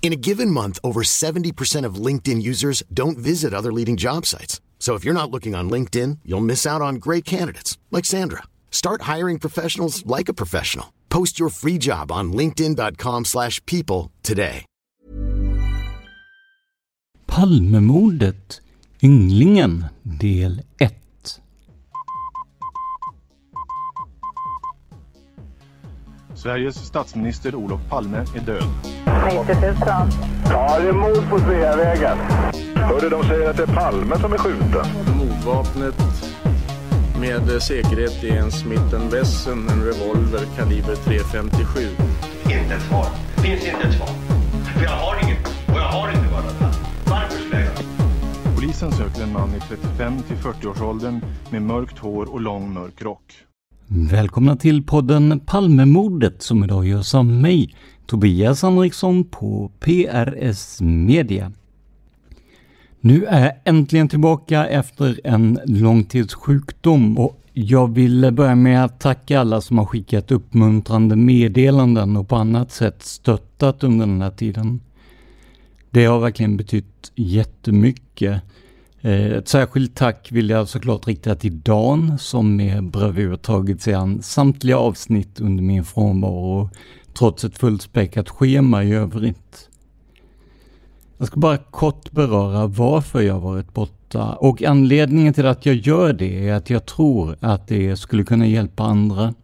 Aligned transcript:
In 0.00 0.12
a 0.12 0.16
given 0.16 0.50
month, 0.50 0.78
over 0.82 1.02
70% 1.02 1.84
of 1.84 1.96
LinkedIn 2.06 2.40
users 2.40 2.82
don't 2.94 3.18
visit 3.18 3.52
other 3.52 3.72
leading 3.72 3.98
job 3.98 4.24
sites. 4.24 4.62
So 4.78 4.94
if 4.94 5.04
you're 5.04 5.12
not 5.12 5.30
looking 5.30 5.54
on 5.54 5.68
LinkedIn, 5.68 6.20
you'll 6.24 6.40
miss 6.40 6.64
out 6.64 6.80
on 6.80 6.94
great 6.94 7.26
candidates 7.26 7.76
like 7.90 8.06
Sandra. 8.06 8.44
Start 8.70 9.02
hiring 9.02 9.38
professionals 9.38 10.06
like 10.06 10.30
a 10.30 10.34
professional. 10.34 10.94
Post 11.10 11.38
your 11.38 11.50
free 11.50 11.76
job 11.78 12.10
on 12.10 12.32
linkedin.com/people 12.32 13.24
slash 13.24 13.60
people 13.66 14.10
today. 14.22 14.64
Palmemordet 17.26 18.62
Ynglingen 19.00 19.84
del 20.02 20.62
1 20.78 20.90
Sveriges 26.34 26.76
statsminister 26.76 27.54
Olof 27.54 27.80
Palme 27.88 28.18
är 28.34 28.40
död. 28.40 28.97
90 29.28 29.54
000. 29.62 29.74
Ja, 30.50 30.78
det 30.78 30.88
är 30.88 30.92
mord 30.92 31.30
på 31.30 31.38
Sveavägen. 31.38 32.18
Hörde 32.74 33.08
de 33.08 33.22
säger 33.24 33.50
att 33.50 33.56
det 33.56 33.62
är 33.62 33.66
Palme 33.66 34.18
som 34.18 34.32
är 34.32 34.38
skjuten. 34.38 34.86
Mordvapnet 35.18 35.94
med 37.20 37.62
säkerhet 37.62 38.24
är 38.24 38.36
en 38.36 38.50
Smith 38.52 39.10
Wesson, 39.12 39.68
en 39.68 39.82
revolver 39.84 40.40
kaliber 40.56 40.94
.357. 40.94 41.88
Inte 42.44 42.74
ett 42.74 42.82
svar. 42.82 43.06
Finns 43.36 43.66
inte 43.66 43.88
ett 43.88 43.94
svar. 43.94 44.08
För 44.74 44.84
jag 44.84 44.90
har 44.90 45.24
inget. 45.24 45.46
Och 45.46 45.78
jag 45.78 45.88
har 45.88 46.08
inte 46.08 46.28
varit 46.32 46.60
Varför 47.06 47.38
skulle 47.38 47.64
jag 47.64 48.54
Polisen 48.56 48.92
söker 48.92 49.22
en 49.22 49.32
man 49.32 49.48
i 49.54 49.60
35 49.68 50.22
till 50.22 50.36
40-årsåldern 50.36 51.20
med 51.50 51.62
mörkt 51.62 51.98
hår 51.98 52.32
och 52.32 52.40
lång 52.40 52.72
mörk 52.72 53.02
rock. 53.02 53.32
Välkomna 53.86 54.56
till 54.56 54.82
podden 54.82 55.40
Palmemordet 55.40 56.42
som 56.42 56.64
idag 56.64 56.86
görs 56.86 57.14
av 57.14 57.24
mig, 57.24 57.74
Tobias 58.08 58.62
Henriksson 58.62 59.24
på 59.24 59.70
PRS 59.80 60.80
Media. 60.80 61.52
Nu 63.00 63.24
är 63.24 63.44
jag 63.44 63.52
äntligen 63.64 64.08
tillbaka 64.08 64.66
efter 64.66 65.20
en 65.24 65.60
långtidssjukdom 65.64 67.18
och 67.18 67.40
jag 67.52 67.94
vill 67.94 68.32
börja 68.32 68.54
med 68.54 68.84
att 68.84 69.00
tacka 69.00 69.40
alla 69.40 69.60
som 69.60 69.78
har 69.78 69.84
skickat 69.84 70.30
uppmuntrande 70.30 71.16
meddelanden 71.16 72.16
och 72.16 72.28
på 72.28 72.36
annat 72.36 72.72
sätt 72.72 73.02
stöttat 73.02 73.84
under 73.84 74.06
den 74.06 74.22
här 74.22 74.30
tiden. 74.30 74.80
Det 75.90 76.04
har 76.04 76.20
verkligen 76.20 76.56
betytt 76.56 77.12
jättemycket. 77.14 78.42
Eh, 79.00 79.26
ett 79.26 79.48
särskilt 79.48 79.96
tack 79.96 80.28
vill 80.32 80.50
jag 80.50 80.68
såklart 80.68 81.06
rikta 81.06 81.34
till 81.34 81.60
Dan 81.60 82.18
som 82.18 82.56
med 82.56 82.84
bravur 82.84 83.36
tagit 83.36 83.82
sig 83.82 83.94
an 83.94 84.22
samtliga 84.22 84.78
avsnitt 84.78 85.40
under 85.40 85.62
min 85.62 85.84
frånvaro 85.84 86.70
trots 87.18 87.44
ett 87.44 87.58
fullspäckat 87.58 88.28
schema 88.28 88.84
i 88.84 88.92
övrigt. 88.92 89.68
Jag 91.18 91.26
ska 91.26 91.40
bara 91.40 91.56
kort 91.56 92.10
beröra 92.10 92.66
varför 92.66 93.20
jag 93.20 93.40
varit 93.40 93.74
borta 93.74 94.32
och 94.32 94.62
anledningen 94.62 95.34
till 95.34 95.46
att 95.46 95.66
jag 95.66 95.74
gör 95.74 96.12
det 96.12 96.48
är 96.48 96.54
att 96.54 96.70
jag 96.70 96.86
tror 96.86 97.36
att 97.40 97.68
det 97.68 97.96
skulle 97.96 98.24
kunna 98.24 98.46
hjälpa 98.46 98.82
andra. 98.82 99.34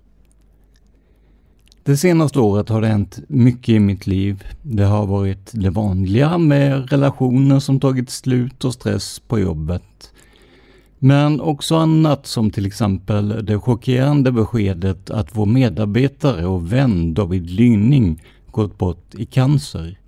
Det 1.82 1.96
senaste 1.96 2.40
året 2.40 2.68
har 2.68 2.80
det 2.80 2.86
hänt 2.86 3.18
mycket 3.28 3.68
i 3.68 3.80
mitt 3.80 4.06
liv. 4.06 4.44
Det 4.62 4.84
har 4.84 5.06
varit 5.06 5.50
det 5.52 5.70
vanliga 5.70 6.38
med 6.38 6.90
relationer 6.90 7.60
som 7.60 7.80
tagit 7.80 8.10
slut 8.10 8.64
och 8.64 8.74
stress 8.74 9.20
på 9.20 9.38
jobbet. 9.38 10.13
Men 11.06 11.40
också 11.40 11.76
annat 11.76 12.26
som 12.26 12.50
till 12.50 12.66
exempel 12.66 13.46
det 13.46 13.58
chockerande 13.58 14.32
beskedet 14.32 15.10
att 15.10 15.36
vår 15.36 15.46
medarbetare 15.46 16.46
och 16.46 16.72
vän 16.72 17.14
David 17.14 17.50
Lyning 17.50 18.22
gått 18.50 18.78
bort 18.78 19.14
i 19.14 19.24
cancer. 19.24 19.98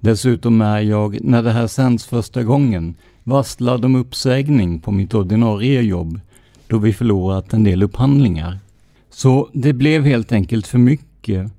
Dessutom 0.00 0.60
är 0.60 0.80
jag, 0.80 1.24
när 1.24 1.42
det 1.42 1.50
här 1.50 1.66
sänds 1.66 2.06
första 2.06 2.42
gången, 2.42 2.94
varslad 3.24 3.84
om 3.84 3.96
uppsägning 3.96 4.80
på 4.80 4.92
mitt 4.92 5.14
ordinarie 5.14 5.82
jobb 5.82 6.20
då 6.66 6.78
vi 6.78 6.92
förlorat 6.92 7.52
en 7.52 7.64
del 7.64 7.82
upphandlingar. 7.82 8.58
Så 9.10 9.48
det 9.52 9.72
blev 9.72 10.04
helt 10.04 10.32
enkelt 10.32 10.66
för 10.66 10.78
mycket 10.78 11.52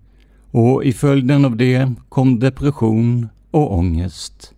och 0.51 0.83
i 0.83 0.93
följden 0.93 1.45
av 1.45 1.55
det 1.55 1.91
kom 2.09 2.39
depression 2.39 3.27
och 3.51 3.73
ångest. 3.77 4.53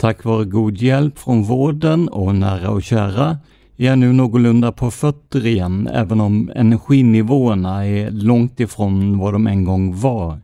Tack 0.00 0.24
vare 0.24 0.44
god 0.44 0.78
hjälp 0.78 1.18
från 1.18 1.42
vården 1.42 2.08
och 2.08 2.34
nära 2.34 2.70
och 2.70 2.82
kära 2.82 3.38
är 3.76 3.86
jag 3.86 3.98
nu 3.98 4.12
någorlunda 4.12 4.72
på 4.72 4.90
fötter 4.90 5.46
igen, 5.46 5.88
även 5.92 6.20
om 6.20 6.50
energinivåerna 6.54 7.86
är 7.86 8.10
långt 8.10 8.60
ifrån 8.60 9.18
vad 9.18 9.32
de 9.32 9.46
en 9.46 9.64
gång 9.64 10.00
var. 10.00 10.40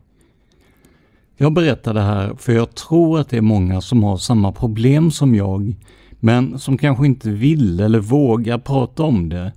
Jag 1.37 1.53
berättar 1.53 1.93
det 1.93 2.01
här 2.01 2.35
för 2.37 2.53
jag 2.53 2.75
tror 2.75 3.19
att 3.19 3.29
det 3.29 3.37
är 3.37 3.41
många 3.41 3.81
som 3.81 4.03
har 4.03 4.17
samma 4.17 4.51
problem 4.51 5.11
som 5.11 5.35
jag, 5.35 5.75
men 6.19 6.59
som 6.59 6.77
kanske 6.77 7.05
inte 7.05 7.29
vill 7.29 7.79
eller 7.79 7.99
vågar 7.99 8.57
prata 8.57 9.03
om 9.03 9.29
det. 9.29 9.53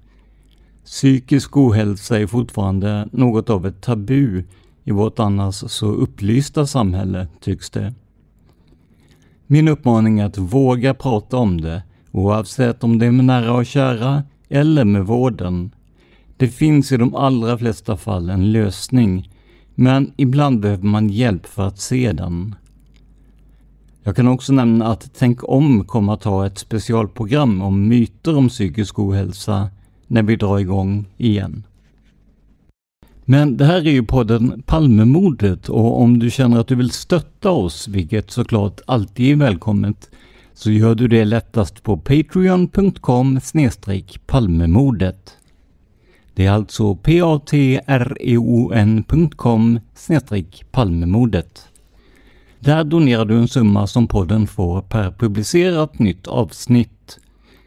Psykisk 0.84 1.56
ohälsa 1.56 2.20
är 2.20 2.26
fortfarande 2.26 3.08
något 3.12 3.50
av 3.50 3.66
ett 3.66 3.80
tabu 3.80 4.44
i 4.84 4.90
vårt 4.90 5.18
annars 5.18 5.54
så 5.54 5.86
upplysta 5.86 6.66
samhälle, 6.66 7.26
tycks 7.40 7.70
det. 7.70 7.94
Min 9.52 9.68
uppmaning 9.68 10.18
är 10.18 10.24
att 10.24 10.38
våga 10.38 10.94
prata 10.94 11.36
om 11.36 11.60
det, 11.60 11.82
oavsett 12.10 12.84
om 12.84 12.98
det 12.98 13.06
är 13.06 13.10
med 13.10 13.24
nära 13.24 13.52
och 13.52 13.66
kära 13.66 14.22
eller 14.48 14.84
med 14.84 15.06
vården. 15.06 15.70
Det 16.36 16.48
finns 16.48 16.92
i 16.92 16.96
de 16.96 17.14
allra 17.14 17.58
flesta 17.58 17.96
fall 17.96 18.30
en 18.30 18.52
lösning, 18.52 19.30
men 19.74 20.12
ibland 20.16 20.60
behöver 20.60 20.84
man 20.84 21.08
hjälp 21.08 21.46
för 21.46 21.66
att 21.66 21.78
se 21.78 22.12
den. 22.12 22.54
Jag 24.02 24.16
kan 24.16 24.28
också 24.28 24.52
nämna 24.52 24.86
att 24.86 25.10
Tänk 25.18 25.48
om 25.48 25.84
kommer 25.84 26.12
att 26.12 26.24
ha 26.24 26.46
ett 26.46 26.58
specialprogram 26.58 27.62
om 27.62 27.88
myter 27.88 28.36
om 28.36 28.48
psykisk 28.48 28.98
ohälsa 28.98 29.70
när 30.06 30.22
vi 30.22 30.36
drar 30.36 30.58
igång 30.58 31.04
igen. 31.16 31.62
Men 33.30 33.56
det 33.56 33.64
här 33.64 33.86
är 33.86 33.90
ju 33.90 34.02
podden 34.02 34.62
Palmemordet 34.66 35.68
och 35.68 36.00
om 36.00 36.18
du 36.18 36.30
känner 36.30 36.60
att 36.60 36.68
du 36.68 36.74
vill 36.74 36.90
stötta 36.90 37.50
oss, 37.50 37.88
vilket 37.88 38.30
såklart 38.30 38.80
alltid 38.86 39.32
är 39.32 39.36
välkommet, 39.36 40.10
så 40.54 40.70
gör 40.70 40.94
du 40.94 41.08
det 41.08 41.24
lättast 41.24 41.82
på 41.82 41.96
patreon.com 41.96 43.40
palmemordet. 44.26 45.36
Det 46.34 46.46
är 46.46 46.50
alltså 46.50 46.94
patreon.com 46.94 47.80
palmemordet. 50.70 51.68
Där 52.60 52.84
donerar 52.84 53.24
du 53.24 53.36
en 53.36 53.48
summa 53.48 53.86
som 53.86 54.08
podden 54.08 54.46
får 54.46 54.82
per 54.82 55.10
publicerat 55.10 55.98
nytt 55.98 56.26
avsnitt. 56.26 57.18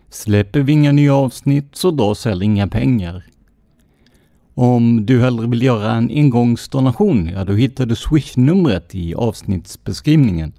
Släpper 0.09 0.59
vi 0.59 0.71
inga 0.71 0.91
nya 0.91 1.15
avsnitt 1.15 1.75
så 1.75 1.91
dras 1.91 2.25
heller 2.25 2.45
inga 2.45 2.67
pengar. 2.67 3.23
Om 4.55 5.05
du 5.05 5.21
hellre 5.21 5.47
vill 5.47 5.63
göra 5.63 5.91
en 5.91 6.09
engångsdonation, 6.09 7.29
ja 7.33 7.45
då 7.45 7.53
hittar 7.53 7.85
du 7.85 7.95
Swish-numret 7.95 8.95
i 8.95 9.15
avsnittsbeskrivningen. 9.15 10.53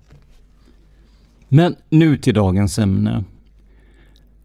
Men 1.48 1.76
nu 1.90 2.18
till 2.18 2.34
dagens 2.34 2.78
ämne. 2.78 3.24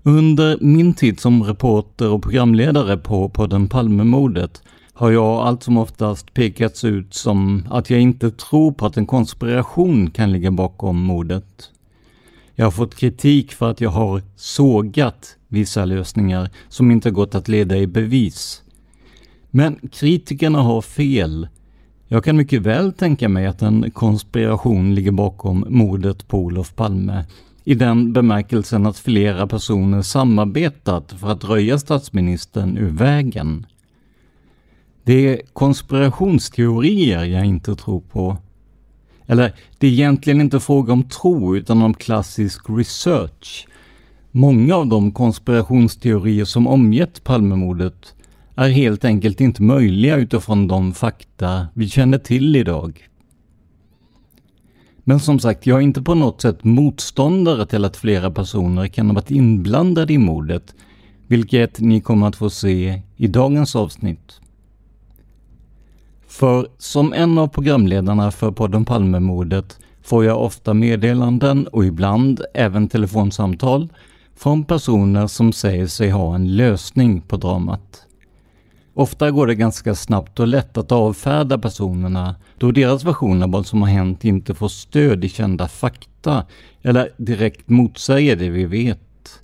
Under 0.04 0.58
min 0.62 0.94
tid 0.94 1.20
som 1.20 1.44
reporter 1.44 2.10
och 2.10 2.24
programledare 2.24 2.98
på 2.98 3.30
podden 3.30 3.68
Palmemordet 3.68 4.62
har 4.94 5.12
jag 5.12 5.48
allt 5.48 5.64
som 5.64 5.78
oftast 5.78 6.34
pekats 6.34 6.84
ut 6.84 7.14
som 7.14 7.68
att 7.70 7.90
jag 7.90 8.02
inte 8.02 8.32
tror 8.32 8.72
på 8.72 8.86
att 8.86 8.98
en 8.98 9.06
konspiration 9.06 10.12
kan 10.12 10.32
ligga 10.32 10.52
bakom 10.52 11.02
mordet. 11.02 11.72
Jag 12.56 12.66
har 12.66 12.72
fått 12.72 12.96
kritik 12.96 13.54
för 13.54 13.72
att 13.72 13.82
jag 13.82 13.90
har 13.90 14.22
sågat 14.36 15.36
vissa 15.48 15.86
lösningar 15.86 16.50
som 16.70 16.92
inte 16.92 17.12
gått 17.12 17.36
att 17.36 17.48
leda 17.48 17.78
i 17.78 17.88
bevis. 17.88 18.64
Men 19.52 19.80
kritikerna 19.92 20.62
har 20.62 20.82
fel. 20.82 21.48
Jag 22.08 22.24
kan 22.24 22.38
mycket 22.38 22.62
väl 22.62 22.94
tänka 22.94 23.30
mig 23.30 23.46
att 23.46 23.62
en 23.62 23.92
konspiration 23.92 24.96
ligger 24.96 25.12
bakom 25.12 25.66
mordet 25.70 26.28
på 26.28 26.40
Olof 26.40 26.76
Palme 26.76 27.26
i 27.64 27.76
den 27.76 28.14
bemärkelsen 28.14 28.86
att 28.86 28.98
flera 28.98 29.48
personer 29.48 30.02
samarbetat 30.02 31.12
för 31.12 31.32
att 31.32 31.44
röja 31.44 31.80
statsministern 31.80 32.78
ur 32.78 32.90
vägen. 32.90 33.66
Det 35.04 35.14
är 35.14 35.42
konspirationsteorier 35.54 37.24
jag 37.24 37.46
inte 37.46 37.76
tror 37.76 38.02
på. 38.02 38.38
Eller, 39.26 39.54
det 39.78 39.88
är 39.88 39.92
egentligen 39.92 40.42
inte 40.42 40.60
fråga 40.60 40.94
om 40.94 41.04
tro 41.04 41.56
utan 41.56 41.82
om 41.82 41.94
klassisk 41.94 42.70
research. 42.70 43.68
Många 44.32 44.76
av 44.76 44.88
de 44.88 45.12
konspirationsteorier 45.12 46.46
som 46.46 46.68
omgett 46.68 47.24
Palmemordet 47.24 48.16
är 48.60 48.70
helt 48.70 49.06
enkelt 49.06 49.42
inte 49.42 49.62
möjliga 49.62 50.16
utifrån 50.16 50.68
de 50.68 50.94
fakta 50.94 51.68
vi 51.74 51.90
känner 51.90 52.18
till 52.18 52.56
idag. 52.56 53.10
Men 55.04 55.20
som 55.20 55.40
sagt, 55.40 55.66
jag 55.66 55.78
är 55.78 55.82
inte 55.82 56.02
på 56.02 56.16
något 56.16 56.42
sätt 56.42 56.64
motståndare 56.64 57.66
till 57.66 57.86
att 57.86 57.98
flera 57.98 58.32
personer 58.32 58.88
kan 58.88 59.08
ha 59.08 59.14
varit 59.14 59.32
inblandade 59.32 60.14
i 60.14 60.18
mordet, 60.18 60.76
vilket 61.28 61.80
ni 61.80 62.02
kommer 62.02 62.28
att 62.28 62.36
få 62.36 62.50
se 62.50 63.02
i 63.16 63.28
dagens 63.28 63.76
avsnitt. 63.76 64.42
För 66.28 66.68
som 66.78 67.14
en 67.14 67.38
av 67.38 67.48
programledarna 67.48 68.32
för 68.32 68.52
podden 68.52 68.86
Palmemordet 68.86 69.80
får 70.02 70.26
jag 70.26 70.44
ofta 70.44 70.74
meddelanden 70.74 71.68
och 71.68 71.86
ibland 71.86 72.42
även 72.54 72.88
telefonsamtal 72.88 73.90
från 74.36 74.64
personer 74.64 75.28
som 75.28 75.54
säger 75.54 75.88
sig 75.88 76.10
ha 76.10 76.36
en 76.36 76.56
lösning 76.56 77.22
på 77.22 77.38
dramat. 77.38 78.06
Ofta 79.00 79.32
går 79.32 79.48
det 79.48 79.56
ganska 79.56 79.96
snabbt 79.96 80.40
och 80.40 80.48
lätt 80.48 80.78
att 80.78 80.92
avfärda 80.92 81.58
personerna 81.58 82.36
då 82.58 82.72
deras 82.72 83.04
version 83.04 83.44
av 83.44 83.52
vad 83.52 83.66
som 83.66 83.82
har 83.82 83.90
hänt 83.90 84.26
inte 84.26 84.54
får 84.54 84.68
stöd 84.68 85.26
i 85.26 85.30
kända 85.30 85.68
fakta 85.68 86.46
eller 86.82 87.10
direkt 87.18 87.70
motsäger 87.70 88.36
det 88.36 88.50
vi 88.50 88.66
vet. 88.66 89.40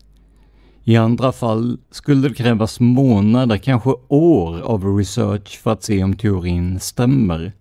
I 0.83 0.97
andra 0.97 1.31
fall 1.31 1.77
skulle 1.91 2.27
det 2.27 2.35
krävas 2.35 2.79
månader, 2.79 3.57
kanske 3.57 3.93
år 4.07 4.61
av 4.61 4.97
research 4.97 5.59
för 5.63 5.71
att 5.71 5.83
se 5.83 6.03
om 6.03 6.15
teorin 6.15 6.79
stämmer. 6.79 7.53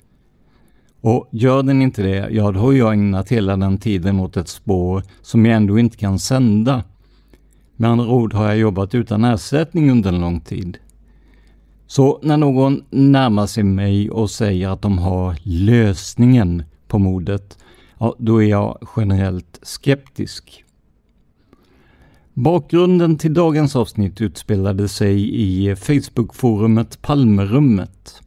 Och 1.01 1.29
gör 1.33 1.63
den 1.63 1.83
inte 1.83 2.03
det, 2.03 2.29
ja 2.31 2.53
då 2.53 2.61
har 2.61 2.73
jag 2.73 2.93
ägnat 2.93 3.29
hela 3.29 3.57
den 3.57 3.79
tiden 3.79 4.21
åt 4.21 4.37
ett 4.37 4.49
spår 4.49 5.03
som 5.23 5.47
jag 5.47 5.57
ändå 5.57 5.79
inte 5.79 5.97
kan 5.97 6.19
sända. 6.19 6.83
Med 7.77 7.91
andra 7.91 8.09
ord 8.09 8.35
har 8.35 8.45
jag 8.45 8.57
jobbat 8.57 8.95
utan 8.95 9.25
ersättning 9.25 9.91
under 9.91 10.09
en 10.09 10.21
lång 10.21 10.41
tid. 10.41 10.79
Så 11.97 12.19
när 12.23 12.37
någon 12.37 12.83
närmar 12.91 13.47
sig 13.47 13.65
mig 13.65 14.11
och 14.11 14.31
säger 14.31 14.69
att 14.69 14.83
de 14.83 14.99
har 14.99 15.37
lösningen 15.43 16.63
på 16.89 16.99
mordet, 16.99 17.59
ja, 17.99 18.15
då 18.19 18.43
är 18.43 18.47
jag 18.47 18.79
generellt 18.97 19.61
skeptisk. 19.63 20.65
Bakgrunden 22.33 23.19
till 23.19 23.35
dagens 23.35 23.77
avsnitt 23.77 24.21
utspelade 24.21 24.89
sig 24.89 25.41
i 25.43 25.77
Facebookforumet 25.77 27.03
Palmerummet. 27.03 28.21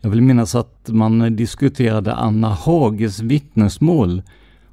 Jag 0.00 0.10
vill 0.10 0.22
minnas 0.22 0.54
att 0.54 0.88
man 0.88 1.36
diskuterade 1.36 2.14
Anna 2.14 2.48
Hages 2.48 3.20
vittnesmål 3.20 4.22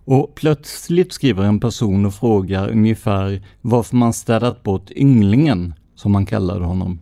och 0.06 0.36
plötsligt 0.36 1.14
skriver 1.14 1.44
en 1.44 1.60
person 1.60 2.06
och 2.06 2.14
frågar 2.14 2.70
ungefär 2.70 3.46
varför 3.62 3.96
man 3.96 4.14
städat 4.14 4.64
bort 4.64 4.92
ynglingen, 4.92 5.74
som 5.96 6.12
man 6.12 6.26
kallade 6.26 6.66
honom. 6.66 7.00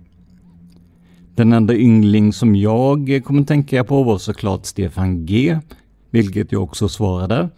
Den 1.38 1.54
enda 1.54 1.74
yngling 1.74 2.34
som 2.34 2.56
jag 2.56 3.22
kommer 3.26 3.44
tänka 3.44 3.84
på 3.84 4.04
var 4.04 4.18
såklart 4.18 4.66
Stefan 4.66 5.26
G, 5.26 5.60
vilket 6.10 6.52
jag 6.52 6.64
också 6.64 6.90
svarade. 6.90 7.50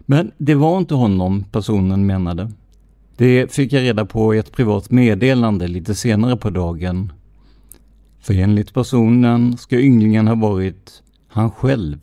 Men 0.00 0.32
det 0.38 0.54
var 0.54 0.78
inte 0.78 0.94
honom 0.94 1.44
personen 1.52 2.06
menade. 2.06 2.50
Det 3.16 3.52
fick 3.52 3.72
jag 3.72 3.82
reda 3.82 4.06
på 4.06 4.34
i 4.34 4.38
ett 4.38 4.52
privat 4.52 4.90
meddelande 4.90 5.68
lite 5.68 5.94
senare 5.94 6.36
på 6.36 6.50
dagen. 6.50 7.12
För 8.20 8.34
enligt 8.34 8.74
personen 8.74 9.56
ska 9.56 9.80
ynglingen 9.80 10.28
ha 10.28 10.34
varit 10.34 11.02
han 11.28 11.50
själv. 11.50 11.98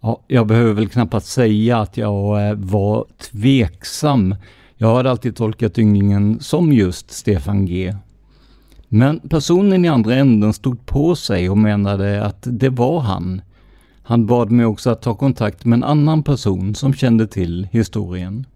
Ja, 0.00 0.20
jag 0.26 0.46
behöver 0.46 0.72
väl 0.72 0.88
knappast 0.88 1.26
säga 1.26 1.78
att 1.78 1.96
jag 1.96 2.48
eh, 2.48 2.54
var 2.54 3.06
tveksam. 3.18 4.34
Jag 4.76 4.94
hade 4.94 5.10
alltid 5.10 5.36
tolkat 5.36 5.78
ynglingen 5.78 6.40
som 6.40 6.72
just 6.72 7.10
Stefan 7.10 7.66
G. 7.66 7.94
Men 8.96 9.20
personen 9.20 9.84
i 9.84 9.88
andra 9.88 10.14
änden 10.14 10.52
stod 10.52 10.86
på 10.86 11.16
sig 11.16 11.50
och 11.50 11.58
menade 11.58 12.24
att 12.24 12.38
det 12.50 12.68
var 12.68 13.00
han. 13.00 13.42
Han 14.02 14.26
bad 14.26 14.50
mig 14.50 14.66
också 14.66 14.90
att 14.90 15.02
ta 15.02 15.14
kontakt 15.14 15.64
med 15.64 15.76
en 15.76 15.84
annan 15.84 16.22
person 16.22 16.74
som 16.74 16.94
kände 16.94 17.26
till 17.26 17.68
historien. 17.72 18.46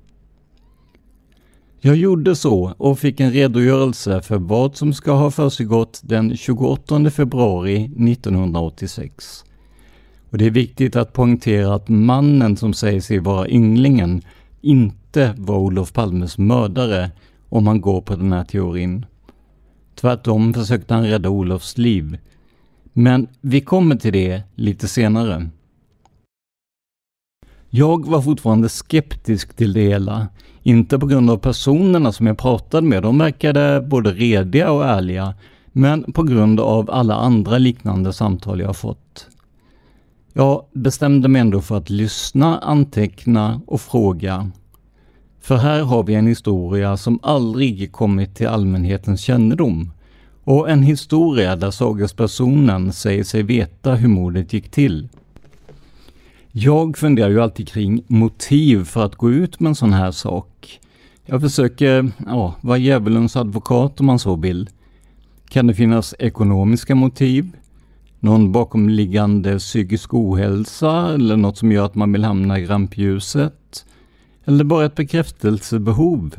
Jag 1.81 1.97
gjorde 1.97 2.37
så 2.37 2.75
och 2.77 2.99
fick 2.99 3.21
en 3.21 3.33
redogörelse 3.33 4.23
för 4.23 4.39
vad 4.39 4.77
som 4.77 4.93
ska 4.93 5.13
ha 5.13 5.31
försiggått 5.31 6.01
den 6.05 6.37
28 6.37 7.11
februari 7.11 7.85
1986. 7.85 9.45
Och 10.31 10.39
det 10.39 10.47
är 10.47 10.51
viktigt 10.51 10.97
att 10.97 11.13
poängtera 11.13 11.75
att 11.75 11.89
mannen 11.89 12.57
som 12.57 12.73
säger 12.73 13.01
sig 13.01 13.19
vara 13.19 13.49
ynglingen 13.49 14.23
inte 14.61 15.35
var 15.39 15.59
Olof 15.59 15.93
Palmes 15.93 16.39
mördare 16.39 17.11
om 17.49 17.65
man 17.65 17.81
går 17.81 18.01
på 18.01 18.17
den 18.17 18.33
här 18.33 18.45
teorin. 18.45 19.07
Tvärtom 20.01 20.55
försökte 20.55 20.95
han 20.95 21.07
rädda 21.07 21.29
Olofs 21.29 21.79
liv. 21.79 22.19
Men 22.93 23.29
vi 23.41 23.61
kommer 23.61 23.97
till 23.97 24.13
det 24.13 24.43
lite 24.55 24.89
senare. 24.89 25.49
Jag 27.71 28.07
var 28.07 28.23
fortfarande 28.23 28.69
skeptisk 28.69 29.57
till 29.57 29.73
det 29.73 29.81
hela. 29.81 30.29
Inte 30.63 30.99
på 30.99 31.07
grund 31.07 31.31
av 31.31 31.37
personerna 31.37 32.13
som 32.13 32.27
jag 32.27 32.39
pratade 32.39 32.87
med, 32.87 33.03
de 33.03 33.19
verkade 33.19 33.81
både 33.81 34.13
rediga 34.13 34.73
och 34.73 34.85
ärliga, 34.85 35.35
men 35.73 36.13
på 36.13 36.23
grund 36.23 36.61
av 36.61 36.91
alla 36.91 37.15
andra 37.15 37.59
liknande 37.59 38.13
samtal 38.13 38.61
jag 38.61 38.77
fått. 38.77 39.27
Jag 40.33 40.65
bestämde 40.73 41.29
mig 41.29 41.41
ändå 41.41 41.61
för 41.61 41.77
att 41.77 41.91
lyssna, 41.91 42.59
anteckna 42.59 43.61
och 43.67 43.81
fråga. 43.81 44.51
För 45.49 45.57
här 45.57 45.83
har 45.83 46.03
vi 46.03 46.15
en 46.15 46.27
historia 46.27 46.97
som 46.97 47.19
aldrig 47.23 47.93
kommit 47.93 48.35
till 48.35 48.47
allmänhetens 48.47 49.21
kännedom. 49.21 49.91
Och 50.45 50.71
en 50.71 50.83
historia 50.83 51.57
där 51.57 51.71
sagespersonen 51.71 52.93
säger 52.93 53.25
sig 53.25 53.43
veta 53.43 53.95
hur 53.95 54.09
mordet 54.09 54.53
gick 54.53 54.71
till. 54.71 55.09
Jag 56.53 56.99
funderar 56.99 57.31
ju 57.31 57.41
alltid 57.41 57.69
kring 57.69 58.05
motiv 58.07 58.85
för 58.85 59.05
att 59.05 59.15
gå 59.15 59.31
ut 59.31 59.61
med 59.61 59.69
en 59.69 59.75
sån 59.75 59.93
här 59.93 60.11
sak. 60.11 60.81
Jag 61.27 61.41
försöker, 61.41 62.11
ja, 62.27 62.55
vara 62.61 62.79
djävulens 62.79 63.37
advokat 63.37 64.01
om 64.01 64.07
man 64.07 64.19
så 64.19 64.37
vill. 64.37 64.69
Kan 65.49 65.67
det 65.67 65.75
finnas 65.75 66.15
ekonomiska 66.19 66.95
motiv? 66.95 67.57
Någon 68.21 68.53
bakomliggande 68.53 69.59
psykisk 69.59 70.15
ohälsa 70.15 71.15
eller 71.15 71.37
något 71.37 71.59
som 71.59 71.73
gör 71.73 71.85
att 71.85 71.95
man 71.95 72.13
vill 72.13 72.25
hamna 72.25 72.59
i 72.59 72.67
rampljuset? 72.67 73.85
Eller 74.49 74.65
bara 74.65 74.85
ett 74.85 74.95
bekräftelsebehov? 74.95 76.35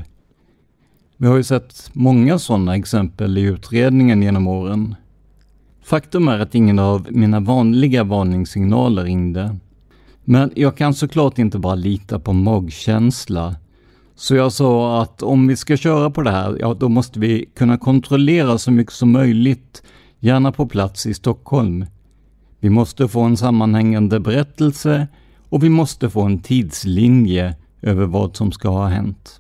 Vi 1.18 1.28
har 1.28 1.38
ju 1.38 1.44
sett 1.44 1.90
många 1.94 2.40
sådana 2.40 2.76
exempel 2.76 3.38
i 3.38 3.42
utredningen 3.42 4.22
genom 4.22 4.48
åren. 4.48 4.96
Faktum 5.84 6.28
är 6.28 6.40
att 6.40 6.56
ingen 6.56 6.80
av 6.80 7.08
mina 7.10 7.40
vanliga 7.40 8.04
varningssignaler 8.04 9.04
ringde. 9.04 9.58
Men 10.24 10.52
jag 10.56 10.78
kan 10.78 10.94
såklart 10.94 11.38
inte 11.38 11.60
bara 11.60 11.76
lita 11.76 12.20
på 12.20 12.34
magkänsla. 12.34 13.56
Så 14.16 14.36
jag 14.36 14.52
sa 14.52 15.02
att 15.02 15.24
om 15.24 15.48
vi 15.48 15.56
ska 15.56 15.78
köra 15.78 16.10
på 16.10 16.22
det 16.22 16.32
här, 16.32 16.58
ja 16.60 16.74
då 16.74 16.90
måste 16.90 17.20
vi 17.20 17.46
kunna 17.56 17.78
kontrollera 17.78 18.58
så 18.58 18.72
mycket 18.72 18.94
som 18.94 19.12
möjligt, 19.12 19.84
gärna 20.20 20.52
på 20.52 20.68
plats 20.68 21.06
i 21.06 21.14
Stockholm. 21.14 21.86
Vi 22.60 22.70
måste 22.70 23.08
få 23.08 23.22
en 23.22 23.38
sammanhängande 23.38 24.20
berättelse 24.20 25.08
och 25.50 25.64
vi 25.64 25.70
måste 25.70 26.10
få 26.10 26.22
en 26.22 26.42
tidslinje 26.42 27.56
över 27.82 28.06
vad 28.06 28.36
som 28.36 28.52
ska 28.52 28.70
ha 28.70 28.88
hänt. 28.88 29.40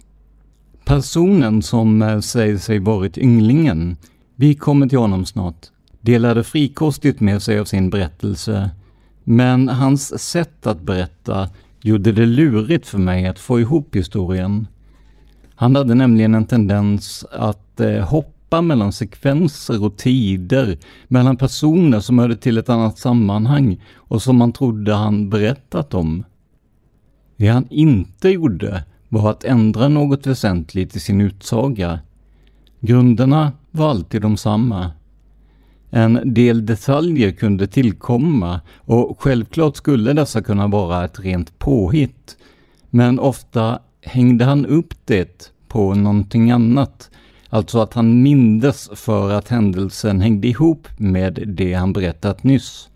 Personen 0.86 1.62
som 1.62 2.02
eh, 2.02 2.20
säger 2.20 2.58
sig 2.58 2.80
varit 2.80 3.18
ynglingen 3.18 3.98
Vi 4.36 4.56
kommer 4.56 4.88
till 4.88 4.98
honom 4.98 5.26
snart. 5.26 5.68
Delade 6.02 6.44
frikostigt 6.44 7.20
med 7.20 7.42
sig 7.42 7.60
av 7.60 7.66
sin 7.66 7.90
berättelse, 7.90 8.70
men 9.24 9.70
hans 9.70 10.22
sätt 10.22 10.68
att 10.68 10.82
berätta 10.82 11.50
gjorde 11.82 12.12
det 12.12 12.26
lurigt 12.26 12.88
för 12.88 12.98
mig 12.98 13.28
att 13.28 13.40
få 13.40 13.60
ihop 13.60 13.96
historien. 13.96 14.68
Han 15.56 15.76
hade 15.76 15.96
nämligen 15.96 16.36
en 16.36 16.46
tendens 16.46 17.26
att 17.32 17.80
eh, 17.80 18.08
hoppa 18.08 18.62
mellan 18.62 18.94
sekvenser 18.94 19.84
och 19.84 19.98
tider, 19.98 20.78
mellan 21.08 21.38
personer 21.38 22.00
som 22.00 22.20
hörde 22.20 22.36
till 22.36 22.58
ett 22.58 22.70
annat 22.70 22.98
sammanhang 22.98 23.82
och 23.96 24.22
som 24.22 24.38
man 24.38 24.52
trodde 24.52 24.94
han 24.94 25.30
berättat 25.30 25.94
om. 25.94 26.24
Det 27.40 27.48
han 27.48 27.68
inte 27.70 28.30
gjorde 28.30 28.84
var 29.10 29.30
att 29.30 29.44
ändra 29.44 29.88
något 29.88 30.28
väsentligt 30.28 30.96
i 30.96 31.00
sin 31.00 31.22
utsaga. 31.22 32.00
Grunderna 32.80 33.52
var 33.72 33.90
alltid 33.90 34.22
de 34.22 34.38
samma. 34.38 34.92
En 35.90 36.34
del 36.34 36.66
detaljer 36.66 37.32
kunde 37.32 37.68
tillkomma 37.68 38.62
och 38.78 39.22
självklart 39.22 39.76
skulle 39.76 40.14
dessa 40.14 40.42
kunna 40.42 40.68
vara 40.68 41.06
ett 41.06 41.20
rent 41.20 41.60
påhitt. 41.60 42.38
Men 42.90 43.20
ofta 43.20 43.80
hängde 44.02 44.46
han 44.46 44.66
upp 44.66 44.94
det 45.06 45.52
på 45.68 45.94
någonting 45.94 46.52
annat. 46.52 47.10
Alltså 47.50 47.80
att 47.80 47.94
han 47.94 48.24
mindes 48.24 48.90
för 48.94 49.32
att 49.32 49.48
händelsen 49.48 50.22
hängde 50.22 50.48
ihop 50.48 50.88
med 50.98 51.44
det 51.48 51.74
han 51.74 51.94
berättat 51.94 52.44
nyss. 52.44 52.89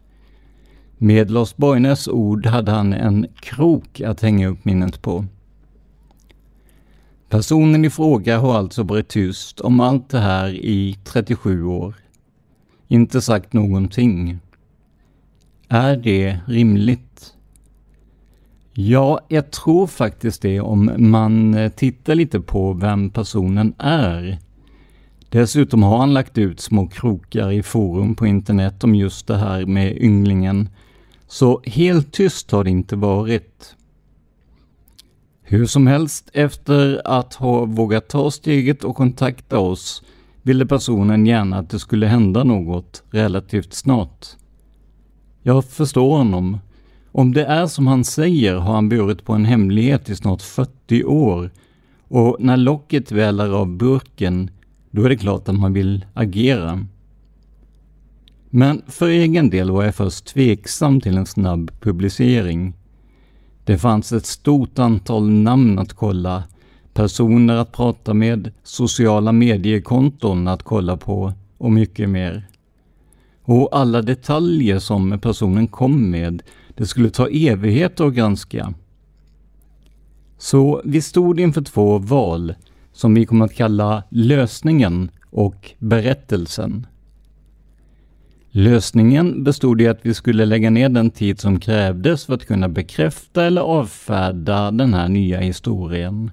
Med 1.04 1.32
Lars 1.32 1.56
Borgnäs 1.56 2.08
ord 2.08 2.46
hade 2.46 2.72
han 2.72 2.94
en 2.94 3.28
krok 3.40 4.02
att 4.02 4.22
hänga 4.22 4.48
upp 4.48 4.66
minnet 4.66 5.02
på. 5.02 5.26
Personen 7.30 7.86
i 7.86 7.90
fråga 7.90 8.40
har 8.40 8.58
alltså 8.58 8.84
varit 8.84 9.08
tyst 9.08 9.60
om 9.60 9.80
allt 9.80 10.10
det 10.10 10.20
här 10.20 10.50
i 10.50 10.98
37 11.04 11.66
år. 11.66 11.96
Inte 12.88 13.22
sagt 13.22 13.54
någonting. 13.54 14.40
Är 15.68 15.98
det 15.98 16.40
rimligt? 16.48 17.34
Ja, 18.74 19.20
jag 19.28 19.52
tror 19.52 19.88
faktiskt 19.88 20.42
det 20.42 20.60
om 20.60 20.92
man 20.98 21.54
eh, 21.54 21.72
tittar 21.72 22.16
lite 22.16 22.40
på 22.40 22.74
vem 22.74 23.10
personen 23.10 23.74
är. 23.78 24.38
Dessutom 25.30 25.84
har 25.84 25.98
han 25.98 26.14
lagt 26.14 26.38
ut 26.38 26.60
små 26.60 26.88
krokar 26.88 27.52
i 27.52 27.64
forum 27.64 28.16
på 28.16 28.28
internet 28.28 28.84
om 28.84 28.96
just 28.96 29.28
det 29.28 29.38
här 29.38 29.66
med 29.66 29.98
ynglingen. 29.98 30.70
Så 31.34 31.62
helt 31.66 32.12
tyst 32.12 32.52
har 32.52 32.64
det 32.64 32.70
inte 32.70 32.96
varit. 32.96 33.76
Hur 35.42 35.66
som 35.66 35.88
helst, 35.88 36.30
efter 36.34 37.02
att 37.06 37.34
ha 37.34 37.66
vågat 37.66 38.08
ta 38.08 38.32
steget 38.32 38.84
och 38.84 38.96
kontakta 38.96 39.60
oss 39.60 40.04
ville 40.42 40.66
personen 40.66 41.26
gärna 41.26 41.58
att 41.58 41.70
det 41.70 41.80
skulle 41.80 42.08
hända 42.08 42.44
något 42.44 43.04
relativt 43.12 43.74
snart. 43.74 44.28
Jag 45.42 45.66
förstår 45.66 46.18
honom. 46.18 46.58
Om 47.12 47.34
det 47.34 47.46
är 47.46 47.68
som 47.68 47.88
han 47.88 48.04
säger 48.04 48.56
har 48.56 48.74
han 48.74 48.90
burit 48.90 49.26
på 49.26 49.34
en 49.34 49.46
hemlighet 49.46 50.10
i 50.10 50.16
snart 50.16 50.42
40 50.42 51.04
år 51.04 51.52
och 52.08 52.38
när 52.40 52.58
locket 52.58 53.12
väl 53.12 53.40
är 53.40 53.50
av 53.50 53.68
burken, 53.68 54.50
då 54.92 55.04
är 55.04 55.10
det 55.10 55.18
klart 55.18 55.50
att 55.50 55.60
man 55.60 55.74
vill 55.74 56.06
agera. 56.14 56.86
Men 58.56 58.82
för 58.88 59.08
egen 59.08 59.50
del 59.50 59.72
var 59.72 59.84
jag 59.84 59.96
först 59.96 60.26
tveksam 60.26 61.02
till 61.02 61.18
en 61.18 61.26
snabb 61.26 61.72
publicering. 61.80 62.74
Det 63.64 63.78
fanns 63.78 64.12
ett 64.12 64.26
stort 64.26 64.80
antal 64.80 65.30
namn 65.30 65.80
att 65.80 65.94
kolla, 65.94 66.44
personer 66.94 67.56
att 67.56 67.72
prata 67.72 68.14
med, 68.14 68.52
sociala 68.64 69.32
mediekonton 69.32 70.48
att 70.48 70.64
kolla 70.64 70.98
på 70.98 71.34
och 71.58 71.72
mycket 71.72 72.10
mer. 72.10 72.48
Och 73.44 73.70
alla 73.72 74.02
detaljer 74.02 74.80
som 74.80 75.20
personen 75.20 75.68
kom 75.68 76.12
med, 76.12 76.44
det 76.76 76.86
skulle 76.86 77.10
ta 77.10 77.28
evigheter 77.28 78.06
att 78.06 78.14
granska. 78.14 78.74
Så 80.38 80.82
vi 80.86 81.02
stod 81.02 81.40
inför 81.40 81.62
två 81.62 81.98
val, 81.98 82.56
som 82.92 83.14
vi 83.14 83.26
kommer 83.26 83.46
att 83.46 83.56
kalla 83.56 84.04
lösningen 84.10 85.12
och 85.30 85.72
berättelsen. 85.80 86.88
Lösningen 88.56 89.44
bestod 89.44 89.82
i 89.82 89.88
att 89.88 90.00
vi 90.02 90.14
skulle 90.14 90.46
lägga 90.46 90.70
ner 90.70 90.90
den 90.90 91.10
tid 91.10 91.40
som 91.40 91.60
krävdes 91.60 92.26
för 92.26 92.34
att 92.34 92.46
kunna 92.46 92.70
bekräfta 92.70 93.46
eller 93.46 93.62
avfärda 93.62 94.72
den 94.72 94.94
här 94.94 95.10
nya 95.10 95.40
historien. 95.40 96.32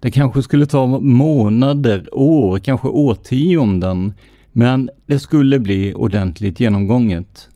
Det 0.00 0.10
kanske 0.10 0.42
skulle 0.42 0.66
ta 0.66 0.86
månader, 1.00 2.08
år, 2.12 2.58
kanske 2.58 2.88
årtionden, 2.88 4.14
men 4.52 4.90
det 5.06 5.18
skulle 5.18 5.58
bli 5.58 5.94
ordentligt 5.94 6.60
genomgånget. 6.60 7.48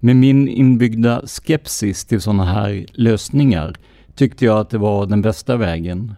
Med 0.00 0.16
min 0.16 0.48
inbyggda 0.48 1.22
skepsis 1.26 2.04
till 2.04 2.20
sådana 2.20 2.44
här 2.44 2.86
lösningar 2.92 3.74
tyckte 4.14 4.44
jag 4.44 4.58
att 4.58 4.70
det 4.70 4.78
var 4.78 5.06
den 5.06 5.22
bästa 5.22 5.56
vägen. 5.56 6.14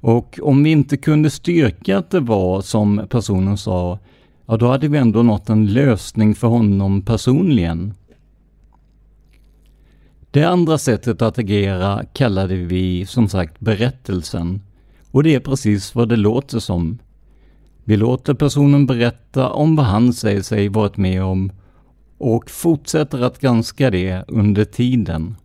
Och 0.00 0.40
om 0.42 0.62
vi 0.62 0.70
inte 0.70 0.96
kunde 0.96 1.30
styrka 1.30 1.98
att 1.98 2.10
det 2.10 2.20
var 2.20 2.60
som 2.60 3.06
personen 3.10 3.58
sa, 3.58 3.98
ja 4.46 4.56
då 4.56 4.68
hade 4.68 4.88
vi 4.88 4.98
ändå 4.98 5.22
nått 5.22 5.48
en 5.48 5.66
lösning 5.66 6.34
för 6.34 6.48
honom 6.48 7.02
personligen. 7.02 7.94
Det 10.30 10.44
andra 10.44 10.78
sättet 10.78 11.22
att 11.22 11.38
agera 11.38 12.04
kallade 12.12 12.54
vi 12.54 13.06
som 13.06 13.28
sagt 13.28 13.60
berättelsen. 13.60 14.60
Och 15.10 15.22
det 15.22 15.34
är 15.34 15.40
precis 15.40 15.94
vad 15.94 16.08
det 16.08 16.16
låter 16.16 16.58
som. 16.58 16.98
Vi 17.84 17.96
låter 17.96 18.34
personen 18.34 18.86
berätta 18.86 19.50
om 19.50 19.76
vad 19.76 19.86
han 19.86 20.12
säger 20.12 20.42
sig 20.42 20.68
varit 20.68 20.96
med 20.96 21.22
om 21.22 21.52
och 22.18 22.50
fortsätter 22.50 23.22
att 23.22 23.40
granska 23.40 23.90
det 23.90 24.24
under 24.28 24.64
tiden. 24.64 25.36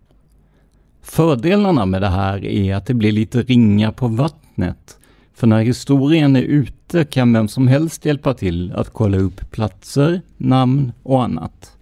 Fördelarna 1.02 1.86
med 1.86 2.02
det 2.02 2.10
här 2.10 2.46
är 2.46 2.76
att 2.76 2.86
det 2.86 2.94
blir 2.94 3.12
lite 3.12 3.42
ringa 3.42 3.92
på 3.92 4.08
vattnet. 4.08 4.97
För 5.38 5.48
när 5.48 5.62
historien 5.62 6.36
är 6.36 6.42
ute 6.42 7.06
kan 7.06 7.34
vem 7.34 7.48
som 7.48 7.68
helst 7.68 8.06
hjälpa 8.06 8.34
till 8.34 8.72
att 8.72 8.94
kolla 8.94 9.18
upp 9.18 9.52
platser, 9.52 10.22
namn 10.38 10.92
och 11.04 11.24
annat. 11.24 11.78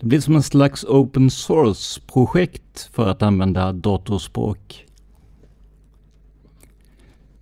Det 0.00 0.06
blir 0.06 0.20
som 0.20 0.36
en 0.36 0.42
slags 0.42 0.84
open 0.84 1.30
source-projekt 1.30 2.90
för 2.92 3.08
att 3.08 3.22
använda 3.22 3.72
datorspråk. 3.72 4.86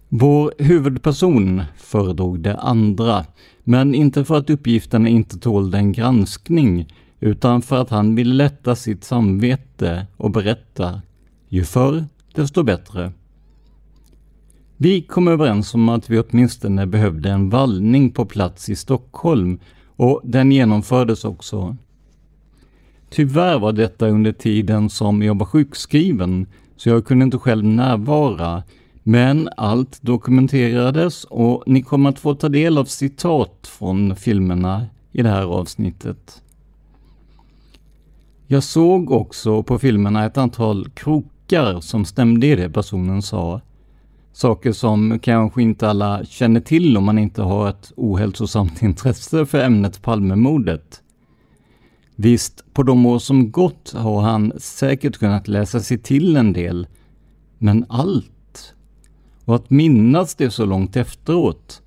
Vår 0.08 0.52
huvudperson 0.58 1.62
föredrog 1.76 2.40
det 2.40 2.56
andra, 2.56 3.24
men 3.64 3.94
inte 3.94 4.24
för 4.24 4.38
att 4.38 4.50
uppgifterna 4.50 5.08
inte 5.08 5.38
tålde 5.38 5.78
en 5.78 5.92
granskning, 5.92 6.94
utan 7.20 7.62
för 7.62 7.76
att 7.76 7.90
han 7.90 8.14
ville 8.14 8.34
lätta 8.34 8.76
sitt 8.76 9.04
samvete 9.04 10.06
och 10.16 10.30
berätta. 10.30 11.02
Ju 11.48 11.64
förr, 11.64 12.04
desto 12.34 12.62
bättre. 12.62 13.12
Vi 14.80 15.02
kom 15.02 15.28
överens 15.28 15.74
om 15.74 15.88
att 15.88 16.10
vi 16.10 16.18
åtminstone 16.18 16.86
behövde 16.86 17.30
en 17.30 17.50
vallning 17.50 18.10
på 18.10 18.24
plats 18.24 18.68
i 18.68 18.76
Stockholm 18.76 19.58
och 19.96 20.20
den 20.24 20.52
genomfördes 20.52 21.24
också. 21.24 21.76
Tyvärr 23.10 23.58
var 23.58 23.72
detta 23.72 24.08
under 24.08 24.32
tiden 24.32 24.90
som 24.90 25.22
jag 25.22 25.38
var 25.38 25.46
sjukskriven, 25.46 26.46
så 26.76 26.88
jag 26.88 27.06
kunde 27.06 27.24
inte 27.24 27.38
själv 27.38 27.64
närvara. 27.64 28.62
Men 29.02 29.48
allt 29.56 30.02
dokumenterades 30.02 31.24
och 31.24 31.64
ni 31.66 31.82
kommer 31.82 32.10
att 32.10 32.18
få 32.18 32.34
ta 32.34 32.48
del 32.48 32.78
av 32.78 32.84
citat 32.84 33.70
från 33.78 34.16
filmerna 34.16 34.86
i 35.12 35.22
det 35.22 35.28
här 35.28 35.44
avsnittet. 35.44 36.42
Jag 38.46 38.62
såg 38.62 39.10
också 39.10 39.62
på 39.62 39.78
filmerna 39.78 40.24
ett 40.24 40.38
antal 40.38 40.88
krokar 40.90 41.80
som 41.80 42.04
stämde 42.04 42.46
i 42.46 42.56
det 42.56 42.70
personen 42.70 43.22
sa. 43.22 43.60
Saker 44.38 44.72
som 44.72 45.18
kanske 45.18 45.62
inte 45.62 45.88
alla 45.88 46.24
känner 46.24 46.60
till 46.60 46.96
om 46.96 47.04
man 47.04 47.18
inte 47.18 47.42
har 47.42 47.68
ett 47.68 47.92
ohälsosamt 47.96 48.82
intresse 48.82 49.46
för 49.46 49.58
ämnet 49.58 50.02
Palmemordet. 50.02 51.02
Visst, 52.16 52.64
på 52.72 52.82
de 52.82 53.06
år 53.06 53.18
som 53.18 53.50
gått 53.50 53.92
har 53.92 54.20
han 54.20 54.52
säkert 54.58 55.16
kunnat 55.16 55.48
läsa 55.48 55.80
sig 55.80 55.98
till 55.98 56.36
en 56.36 56.52
del, 56.52 56.86
men 57.58 57.86
allt? 57.88 58.74
Och 59.44 59.54
att 59.54 59.70
minnas 59.70 60.34
det 60.34 60.50
så 60.50 60.64
långt 60.64 60.96
efteråt? 60.96 61.82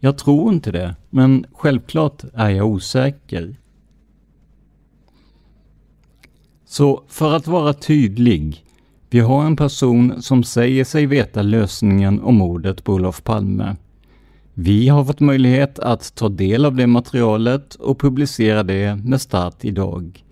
Jag 0.00 0.18
tror 0.18 0.52
inte 0.52 0.72
det, 0.72 0.96
men 1.10 1.46
självklart 1.52 2.24
är 2.34 2.50
jag 2.50 2.66
osäker. 2.66 3.56
Så 6.64 7.04
för 7.08 7.36
att 7.36 7.46
vara 7.46 7.72
tydlig, 7.72 8.64
vi 9.12 9.20
har 9.20 9.44
en 9.44 9.56
person 9.56 10.22
som 10.22 10.44
säger 10.44 10.84
sig 10.84 11.06
veta 11.06 11.42
lösningen 11.42 12.20
om 12.20 12.34
mordet 12.34 12.84
på 12.84 12.92
Olof 12.92 13.24
Palme. 13.24 13.76
Vi 14.54 14.88
har 14.88 15.04
fått 15.04 15.20
möjlighet 15.20 15.78
att 15.78 16.14
ta 16.14 16.28
del 16.28 16.64
av 16.64 16.76
det 16.76 16.86
materialet 16.86 17.74
och 17.74 18.00
publicera 18.00 18.62
det 18.62 18.96
med 18.96 19.20
start 19.20 19.64
idag. 19.64 20.24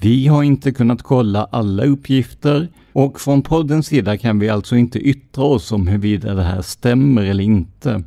Vi 0.00 0.26
har 0.26 0.42
inte 0.42 0.72
kunnat 0.72 1.02
kolla 1.02 1.44
alla 1.44 1.84
uppgifter 1.84 2.68
och 2.92 3.20
från 3.20 3.42
poddens 3.42 3.86
sida 3.86 4.18
kan 4.18 4.38
vi 4.38 4.48
alltså 4.48 4.76
inte 4.76 4.98
yttra 4.98 5.44
oss 5.44 5.72
om 5.72 5.86
huruvida 5.86 6.34
det 6.34 6.42
här 6.42 6.62
stämmer 6.62 7.22
eller 7.22 7.44
inte. 7.44 8.02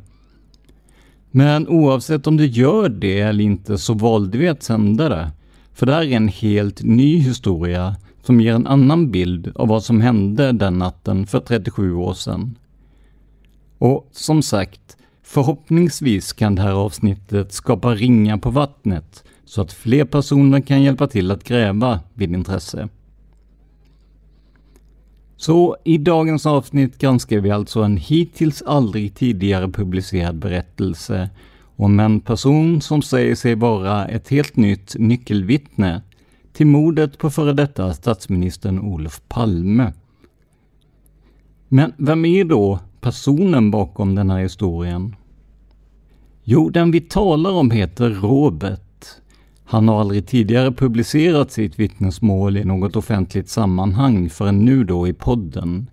Men 1.30 1.68
oavsett 1.68 2.26
om 2.26 2.36
det 2.36 2.46
gör 2.46 2.88
det 2.88 3.20
eller 3.20 3.44
inte 3.44 3.78
så 3.78 3.94
valde 3.94 4.38
vi 4.38 4.48
att 4.48 4.62
sända 4.62 5.08
det. 5.08 5.30
För 5.74 5.86
det 5.86 5.92
här 5.92 6.02
är 6.02 6.16
en 6.16 6.28
helt 6.28 6.82
ny 6.82 7.18
historia 7.18 7.96
som 8.28 8.40
ger 8.40 8.54
en 8.54 8.66
annan 8.66 9.10
bild 9.10 9.52
av 9.54 9.68
vad 9.68 9.84
som 9.84 10.00
hände 10.00 10.52
den 10.52 10.78
natten 10.78 11.26
för 11.26 11.40
37 11.40 11.94
år 11.94 12.14
sedan. 12.14 12.58
Och 13.78 14.08
som 14.12 14.42
sagt, 14.42 14.96
förhoppningsvis 15.22 16.32
kan 16.32 16.54
det 16.54 16.62
här 16.62 16.72
avsnittet 16.72 17.52
skapa 17.52 17.94
ringar 17.94 18.36
på 18.36 18.50
vattnet 18.50 19.24
så 19.44 19.62
att 19.62 19.72
fler 19.72 20.04
personer 20.04 20.60
kan 20.60 20.82
hjälpa 20.82 21.06
till 21.06 21.30
att 21.30 21.44
gräva 21.44 22.00
vid 22.14 22.32
intresse. 22.32 22.88
Så 25.36 25.76
i 25.84 25.98
dagens 25.98 26.46
avsnitt 26.46 26.98
granskar 26.98 27.40
vi 27.40 27.50
alltså 27.50 27.82
en 27.82 27.96
hittills 27.96 28.62
aldrig 28.62 29.14
tidigare 29.14 29.68
publicerad 29.68 30.38
berättelse 30.38 31.30
om 31.76 32.00
en 32.00 32.20
person 32.20 32.80
som 32.80 33.02
säger 33.02 33.34
sig 33.34 33.54
vara 33.54 34.06
ett 34.06 34.28
helt 34.28 34.56
nytt 34.56 34.94
nyckelvittne 34.98 36.02
till 36.58 36.66
mordet 36.66 37.18
på 37.18 37.30
före 37.30 37.52
detta 37.52 37.94
statsministern 37.94 38.78
Olof 38.78 39.22
Palme. 39.28 39.92
Men 41.68 41.92
vem 41.96 42.24
är 42.24 42.44
då 42.44 42.80
personen 43.00 43.70
bakom 43.70 44.14
den 44.14 44.30
här 44.30 44.38
historien? 44.38 45.16
Jo, 46.44 46.70
den 46.70 46.90
vi 46.90 47.00
talar 47.00 47.50
om 47.50 47.70
heter 47.70 48.10
Robert. 48.10 49.04
Han 49.64 49.88
har 49.88 50.00
aldrig 50.00 50.26
tidigare 50.26 50.72
publicerat 50.72 51.52
sitt 51.52 51.78
vittnesmål 51.78 52.56
i 52.56 52.64
något 52.64 52.96
offentligt 52.96 53.48
sammanhang 53.48 54.30
förrän 54.30 54.64
nu 54.64 54.84
då 54.84 55.08
i 55.08 55.12
podden. 55.12 55.90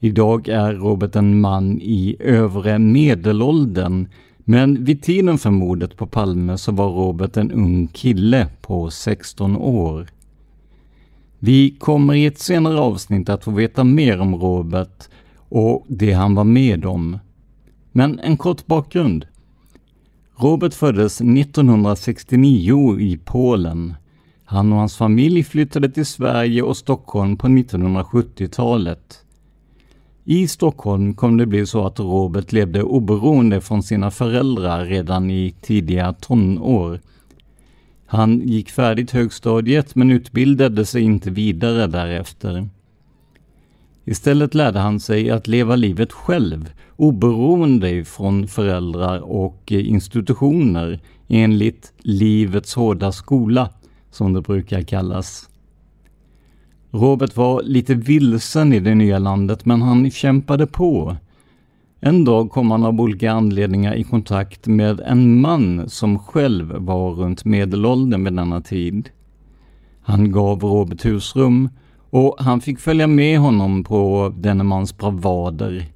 Idag 0.00 0.48
är 0.48 0.74
Robert 0.74 1.16
en 1.16 1.40
man 1.40 1.80
i 1.80 2.16
övre 2.20 2.78
medelåldern 2.78 4.08
men 4.50 4.84
vid 4.84 5.02
tiden 5.02 5.38
för 5.38 5.50
mordet 5.50 5.96
på 5.96 6.06
Palme 6.06 6.58
så 6.58 6.72
var 6.72 6.88
Robert 6.88 7.36
en 7.36 7.52
ung 7.52 7.86
kille 7.86 8.46
på 8.60 8.90
16 8.90 9.56
år. 9.56 10.08
Vi 11.38 11.70
kommer 11.70 12.14
i 12.14 12.26
ett 12.26 12.38
senare 12.38 12.78
avsnitt 12.78 13.28
att 13.28 13.44
få 13.44 13.50
veta 13.50 13.84
mer 13.84 14.20
om 14.20 14.34
Robert 14.34 15.08
och 15.36 15.86
det 15.88 16.12
han 16.12 16.34
var 16.34 16.44
med 16.44 16.84
om. 16.84 17.18
Men 17.92 18.18
en 18.18 18.36
kort 18.36 18.66
bakgrund. 18.66 19.26
Robert 20.36 20.74
föddes 20.74 21.20
1969 21.20 23.00
i 23.00 23.18
Polen. 23.24 23.94
Han 24.44 24.72
och 24.72 24.78
hans 24.78 24.96
familj 24.96 25.42
flyttade 25.42 25.90
till 25.90 26.06
Sverige 26.06 26.62
och 26.62 26.76
Stockholm 26.76 27.36
på 27.36 27.46
1970-talet. 27.46 29.24
I 30.24 30.48
Stockholm 30.48 31.14
kom 31.14 31.36
det 31.36 31.46
bli 31.46 31.66
så 31.66 31.86
att 31.86 32.00
Robert 32.00 32.52
levde 32.52 32.82
oberoende 32.82 33.60
från 33.60 33.82
sina 33.82 34.10
föräldrar 34.10 34.84
redan 34.84 35.30
i 35.30 35.54
tidiga 35.60 36.12
tonår. 36.12 37.00
Han 38.06 38.40
gick 38.40 38.70
färdigt 38.70 39.10
högstadiet 39.10 39.94
men 39.94 40.10
utbildade 40.10 40.86
sig 40.86 41.02
inte 41.02 41.30
vidare 41.30 41.86
därefter. 41.86 42.68
Istället 44.04 44.54
lärde 44.54 44.78
han 44.78 45.00
sig 45.00 45.30
att 45.30 45.48
leva 45.48 45.76
livet 45.76 46.12
själv, 46.12 46.72
oberoende 46.96 48.04
från 48.04 48.48
föräldrar 48.48 49.20
och 49.20 49.72
institutioner, 49.72 51.00
enligt 51.28 51.92
livets 51.98 52.74
hårda 52.74 53.12
skola, 53.12 53.70
som 54.10 54.32
det 54.32 54.40
brukar 54.40 54.82
kallas. 54.82 55.49
Robert 56.90 57.36
var 57.36 57.62
lite 57.62 57.94
vilsen 57.94 58.72
i 58.72 58.80
det 58.80 58.94
nya 58.94 59.18
landet, 59.18 59.64
men 59.64 59.82
han 59.82 60.10
kämpade 60.10 60.66
på. 60.66 61.16
En 62.00 62.24
dag 62.24 62.50
kom 62.50 62.70
han 62.70 62.84
av 62.84 63.00
olika 63.00 63.32
anledningar 63.32 63.94
i 63.94 64.04
kontakt 64.04 64.66
med 64.66 65.00
en 65.00 65.40
man 65.40 65.88
som 65.88 66.18
själv 66.18 66.72
var 66.72 67.10
runt 67.10 67.44
medelåldern 67.44 68.24
vid 68.24 68.32
denna 68.32 68.60
tid. 68.60 69.10
Han 70.02 70.32
gav 70.32 70.60
Robert 70.60 71.04
husrum 71.04 71.68
och 72.10 72.36
han 72.38 72.60
fick 72.60 72.80
följa 72.80 73.06
med 73.06 73.38
honom 73.38 73.84
på 73.84 74.32
denne 74.36 74.64
mans 74.64 74.96
bravader. 74.96 75.86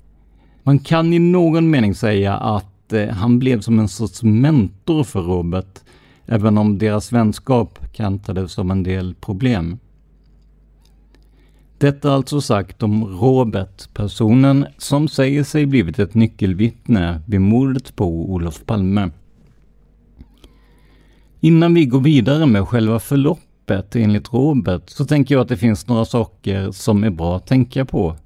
Man 0.63 0.79
kan 0.79 1.13
i 1.13 1.19
någon 1.19 1.71
mening 1.71 1.95
säga 1.95 2.37
att 2.37 2.93
eh, 2.93 3.09
han 3.09 3.39
blev 3.39 3.61
som 3.61 3.79
en 3.79 3.89
sorts 3.89 4.23
mentor 4.23 5.05
för 5.05 5.23
Robert, 5.23 5.81
även 6.27 6.59
om 6.59 6.79
deras 6.79 7.13
vänskap 7.13 7.79
kantades 7.93 8.59
av 8.59 8.71
en 8.71 8.83
del 8.83 9.15
problem. 9.15 9.79
Detta 11.85 12.13
alltså 12.13 12.41
sagt 12.41 12.83
om 12.83 13.05
Robert, 13.05 13.95
personen 13.95 14.67
som 14.79 15.09
säger 15.09 15.45
sig 15.45 15.67
blivit 15.67 15.99
ett 15.99 16.15
nyckelvittne 16.15 17.21
vid 17.27 17.41
mordet 17.41 17.97
på 17.97 18.33
Olof 18.33 18.65
Palme. 18.67 19.11
Innan 21.41 21.75
vi 21.75 21.85
går 21.85 22.01
vidare 22.01 22.47
med 22.47 22.69
själva 22.69 22.99
förloppet 22.99 23.97
enligt 23.97 24.33
Robert 24.33 24.83
så 24.91 25.05
tänker 25.05 25.35
jag 25.35 25.43
att 25.43 25.49
det 25.49 25.57
finns 25.57 25.87
några 25.87 26.05
saker 26.05 26.71
som 26.71 27.05
är 27.05 27.11
bra 27.11 27.37
att 27.37 27.47
tänka 27.47 27.85
på. 27.85 28.17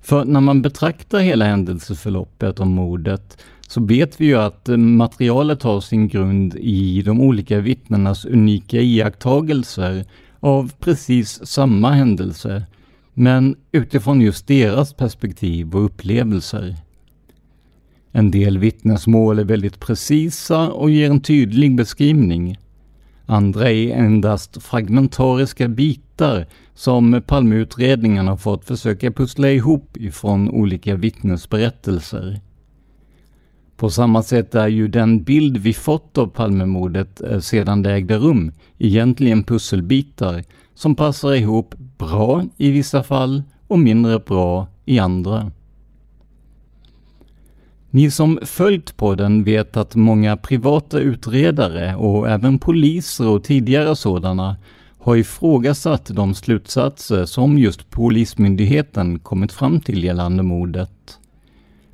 För 0.00 0.24
när 0.24 0.40
man 0.40 0.62
betraktar 0.62 1.18
hela 1.18 1.44
händelseförloppet 1.44 2.60
om 2.60 2.68
mordet 2.68 3.44
så 3.68 3.84
vet 3.84 4.20
vi 4.20 4.26
ju 4.26 4.36
att 4.36 4.68
eh, 4.68 4.76
materialet 4.76 5.62
har 5.62 5.80
sin 5.80 6.08
grund 6.08 6.56
i 6.56 7.02
de 7.02 7.20
olika 7.20 7.60
vittnenas 7.60 8.24
unika 8.24 8.80
iakttagelser 8.80 10.04
av 10.40 10.72
precis 10.78 11.46
samma 11.46 11.90
händelse, 11.90 12.66
men 13.14 13.56
utifrån 13.72 14.20
just 14.20 14.46
deras 14.46 14.94
perspektiv 14.94 15.74
och 15.74 15.84
upplevelser. 15.84 16.76
En 18.12 18.30
del 18.30 18.58
vittnesmål 18.58 19.38
är 19.38 19.44
väldigt 19.44 19.80
precisa 19.80 20.70
och 20.70 20.90
ger 20.90 21.10
en 21.10 21.20
tydlig 21.20 21.76
beskrivning. 21.76 22.58
Andra 23.26 23.70
är 23.70 23.90
endast 23.90 24.62
fragmentariska 24.62 25.68
bitar 25.68 26.46
som 26.74 27.22
Palmeutredningen 27.26 28.28
har 28.28 28.36
fått 28.36 28.64
försöka 28.64 29.10
pussla 29.10 29.50
ihop 29.50 29.96
ifrån 29.96 30.48
olika 30.48 30.96
vittnesberättelser. 30.96 32.40
På 33.80 33.90
samma 33.90 34.22
sätt 34.22 34.54
är 34.54 34.68
ju 34.68 34.88
den 34.88 35.22
bild 35.22 35.56
vi 35.56 35.72
fått 35.72 36.18
av 36.18 36.26
Palmemordet 36.26 37.20
eh, 37.20 37.38
sedan 37.38 37.82
det 37.82 37.92
ägde 37.92 38.18
rum 38.18 38.52
egentligen 38.78 39.44
pusselbitar 39.44 40.44
som 40.74 40.94
passar 40.94 41.34
ihop 41.34 41.74
bra 41.98 42.44
i 42.56 42.70
vissa 42.70 43.02
fall 43.02 43.42
och 43.66 43.78
mindre 43.78 44.18
bra 44.18 44.66
i 44.84 44.98
andra. 44.98 45.50
Ni 47.90 48.10
som 48.10 48.38
följt 48.42 48.96
podden 48.96 49.44
vet 49.44 49.76
att 49.76 49.94
många 49.94 50.36
privata 50.36 50.98
utredare 50.98 51.96
och 51.96 52.28
även 52.28 52.58
poliser 52.58 53.28
och 53.28 53.44
tidigare 53.44 53.96
sådana 53.96 54.56
har 54.98 55.16
ifrågasatt 55.16 56.06
de 56.06 56.34
slutsatser 56.34 57.24
som 57.24 57.58
just 57.58 57.90
Polismyndigheten 57.90 59.18
kommit 59.18 59.52
fram 59.52 59.80
till 59.80 60.04
gällande 60.04 60.42
mordet. 60.42 61.19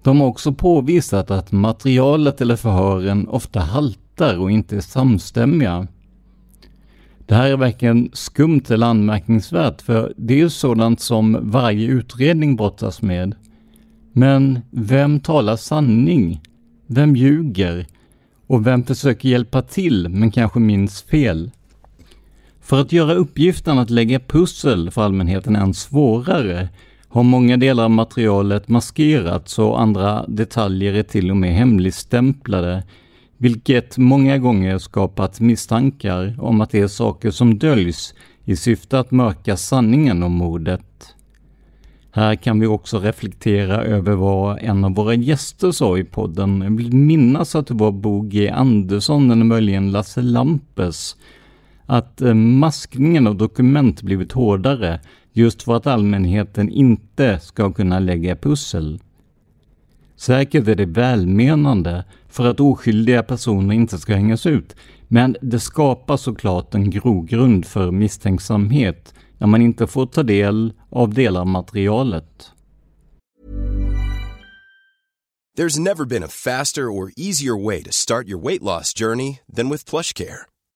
De 0.06 0.20
har 0.20 0.26
också 0.26 0.52
påvisat 0.52 1.30
att 1.30 1.52
materialet 1.52 2.40
eller 2.40 2.56
förhören 2.56 3.28
ofta 3.28 3.60
haltar 3.60 4.38
och 4.38 4.50
inte 4.50 4.76
är 4.76 4.80
samstämmiga. 4.80 5.86
Det 7.26 7.34
här 7.34 7.50
är 7.50 7.56
varken 7.56 8.10
skumt 8.12 8.62
eller 8.68 8.86
anmärkningsvärt, 8.86 9.82
för 9.82 10.14
det 10.16 10.34
är 10.34 10.38
ju 10.38 10.50
sådant 10.50 11.00
som 11.00 11.38
varje 11.40 11.88
utredning 11.88 12.56
brottas 12.56 13.02
med. 13.02 13.34
Men 14.12 14.60
vem 14.70 15.20
talar 15.20 15.56
sanning? 15.56 16.40
Vem 16.86 17.16
ljuger? 17.16 17.86
Och 18.46 18.66
vem 18.66 18.84
försöker 18.84 19.28
hjälpa 19.28 19.62
till 19.62 20.08
men 20.08 20.30
kanske 20.30 20.58
minns 20.58 21.02
fel? 21.02 21.50
För 22.60 22.80
att 22.80 22.92
göra 22.92 23.14
uppgiften 23.14 23.78
att 23.78 23.90
lägga 23.90 24.20
pussel 24.20 24.90
för 24.90 25.02
allmänheten 25.02 25.56
än 25.56 25.74
svårare 25.74 26.68
har 27.16 27.22
många 27.22 27.56
delar 27.56 27.84
av 27.84 27.90
materialet 27.90 28.68
maskerats 28.68 29.58
och 29.58 29.80
andra 29.80 30.26
detaljer 30.26 30.94
är 30.94 31.02
till 31.02 31.30
och 31.30 31.36
med 31.36 31.54
hemligstämplade, 31.54 32.82
vilket 33.36 33.98
många 33.98 34.38
gånger 34.38 34.78
skapat 34.78 35.40
misstankar 35.40 36.36
om 36.38 36.60
att 36.60 36.70
det 36.70 36.80
är 36.80 36.88
saker 36.88 37.30
som 37.30 37.58
döljs 37.58 38.14
i 38.44 38.56
syfte 38.56 38.98
att 38.98 39.10
mörka 39.10 39.56
sanningen 39.56 40.22
om 40.22 40.32
mordet. 40.32 41.14
Här 42.10 42.34
kan 42.34 42.60
vi 42.60 42.66
också 42.66 42.98
reflektera 42.98 43.82
över 43.82 44.12
vad 44.12 44.58
en 44.62 44.84
av 44.84 44.94
våra 44.94 45.14
gäster 45.14 45.72
sa 45.72 45.98
i 45.98 46.04
podden. 46.04 46.60
Jag 46.60 46.76
vill 46.76 46.92
minnas 46.92 47.54
att 47.54 47.66
det 47.66 47.74
var 47.74 47.92
Bo 47.92 48.20
G 48.20 48.50
Andersson 48.50 49.30
eller 49.30 49.44
möjligen 49.44 49.92
Lasse 49.92 50.22
Lampes. 50.22 51.16
Att 51.86 52.20
eh, 52.20 52.34
maskningen 52.34 53.26
av 53.26 53.36
dokument 53.36 54.02
blivit 54.02 54.32
hårdare 54.32 55.00
just 55.36 55.62
för 55.62 55.76
att 55.76 55.86
allmänheten 55.86 56.70
inte 56.70 57.40
ska 57.40 57.72
kunna 57.72 57.98
lägga 57.98 58.36
pussel. 58.36 59.00
Säkert 60.16 60.68
är 60.68 60.74
det 60.74 60.86
välmenande 60.86 62.04
för 62.28 62.46
att 62.46 62.60
oskyldiga 62.60 63.22
personer 63.22 63.74
inte 63.74 63.98
ska 63.98 64.14
hängas 64.14 64.46
ut, 64.46 64.76
men 65.08 65.36
det 65.42 65.60
skapar 65.60 66.16
såklart 66.16 66.74
en 66.74 66.90
grogrund 66.90 67.66
för 67.66 67.90
misstänksamhet 67.90 69.14
när 69.38 69.46
man 69.46 69.62
inte 69.62 69.86
får 69.86 70.06
ta 70.06 70.22
del 70.22 70.72
av 70.90 71.14
delar 71.14 71.40
av 71.40 71.46
materialet. 71.46 72.52
There's 75.58 75.78
never 75.78 76.04
been 76.04 76.22
a 76.22 76.28
faster 76.28 76.82
or 76.82 77.12
easier 77.16 77.64
way 77.64 77.82
to 77.82 77.92
start 77.92 78.28
your 78.28 78.42
weight 78.44 78.62
loss 78.62 78.92
journey 78.92 79.38
than 79.56 79.70
with 79.70 79.90
PlushCare. 79.90 80.46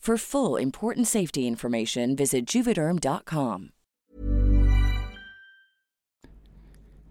For 0.00 0.16
full 0.16 0.62
important 0.62 1.08
safety 1.08 1.40
information, 1.40 2.16
visit 2.16 2.54
juvederm.com. 2.54 3.68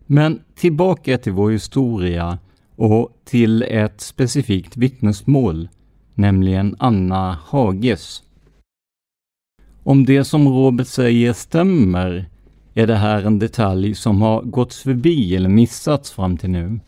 Men 0.06 0.42
tillbaka 0.56 1.18
till 1.18 1.32
vår 1.32 1.52
historia 1.52 2.40
och 2.76 3.22
till 3.26 3.64
ett 3.64 4.02
specifikt 4.02 4.78
vittnesmål, 4.78 5.70
nämligen 6.14 6.76
Anna 6.80 7.40
Hages. 7.46 8.24
Om 9.84 10.06
det 10.06 10.24
som 10.24 10.48
Robert 10.48 10.88
säger 10.88 11.34
stämmer 11.34 12.30
är 12.74 12.88
det 12.88 12.96
här 12.96 13.24
en 13.24 13.40
detalj 13.40 13.96
som 13.96 14.22
har 14.22 14.42
gåtts 14.42 14.84
förbi 14.84 15.36
eller 15.36 15.50
missats 15.50 16.12
fram 16.12 16.38
till 16.38 16.50
nu. 16.50 16.80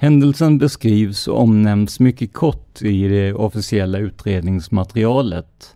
Händelsen 0.00 0.58
beskrivs 0.58 1.28
och 1.28 1.40
omnämns 1.40 2.00
mycket 2.00 2.32
kort 2.32 2.82
i 2.82 3.08
det 3.08 3.34
officiella 3.34 3.98
utredningsmaterialet. 3.98 5.74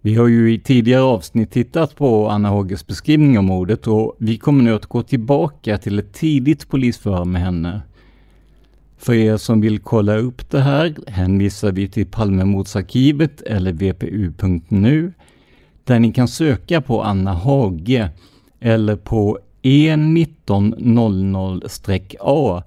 Vi 0.00 0.14
har 0.14 0.26
ju 0.26 0.52
i 0.52 0.58
tidigare 0.58 1.02
avsnitt 1.02 1.50
tittat 1.50 1.96
på 1.96 2.28
Anna 2.28 2.48
Håges 2.48 2.86
beskrivning 2.86 3.38
av 3.38 3.44
mordet 3.44 3.86
och 3.86 4.16
vi 4.18 4.38
kommer 4.38 4.64
nu 4.64 4.74
att 4.74 4.86
gå 4.86 5.02
tillbaka 5.02 5.78
till 5.78 5.98
ett 5.98 6.12
tidigt 6.12 6.68
polisförhör 6.68 7.24
med 7.24 7.42
henne. 7.42 7.80
För 8.98 9.14
er 9.14 9.36
som 9.36 9.60
vill 9.60 9.78
kolla 9.78 10.16
upp 10.16 10.50
det 10.50 10.60
här 10.60 10.94
hänvisar 11.06 11.72
vi 11.72 11.88
till 11.88 12.06
Palmemordsarkivet 12.06 13.42
eller 13.42 13.72
vpu.nu 13.72 15.12
där 15.84 15.98
ni 15.98 16.12
kan 16.12 16.28
söka 16.28 16.80
på 16.80 17.02
Anna 17.02 17.32
Hage 17.32 18.08
eller 18.60 18.96
på 18.96 19.38
E1900-A 19.62 22.62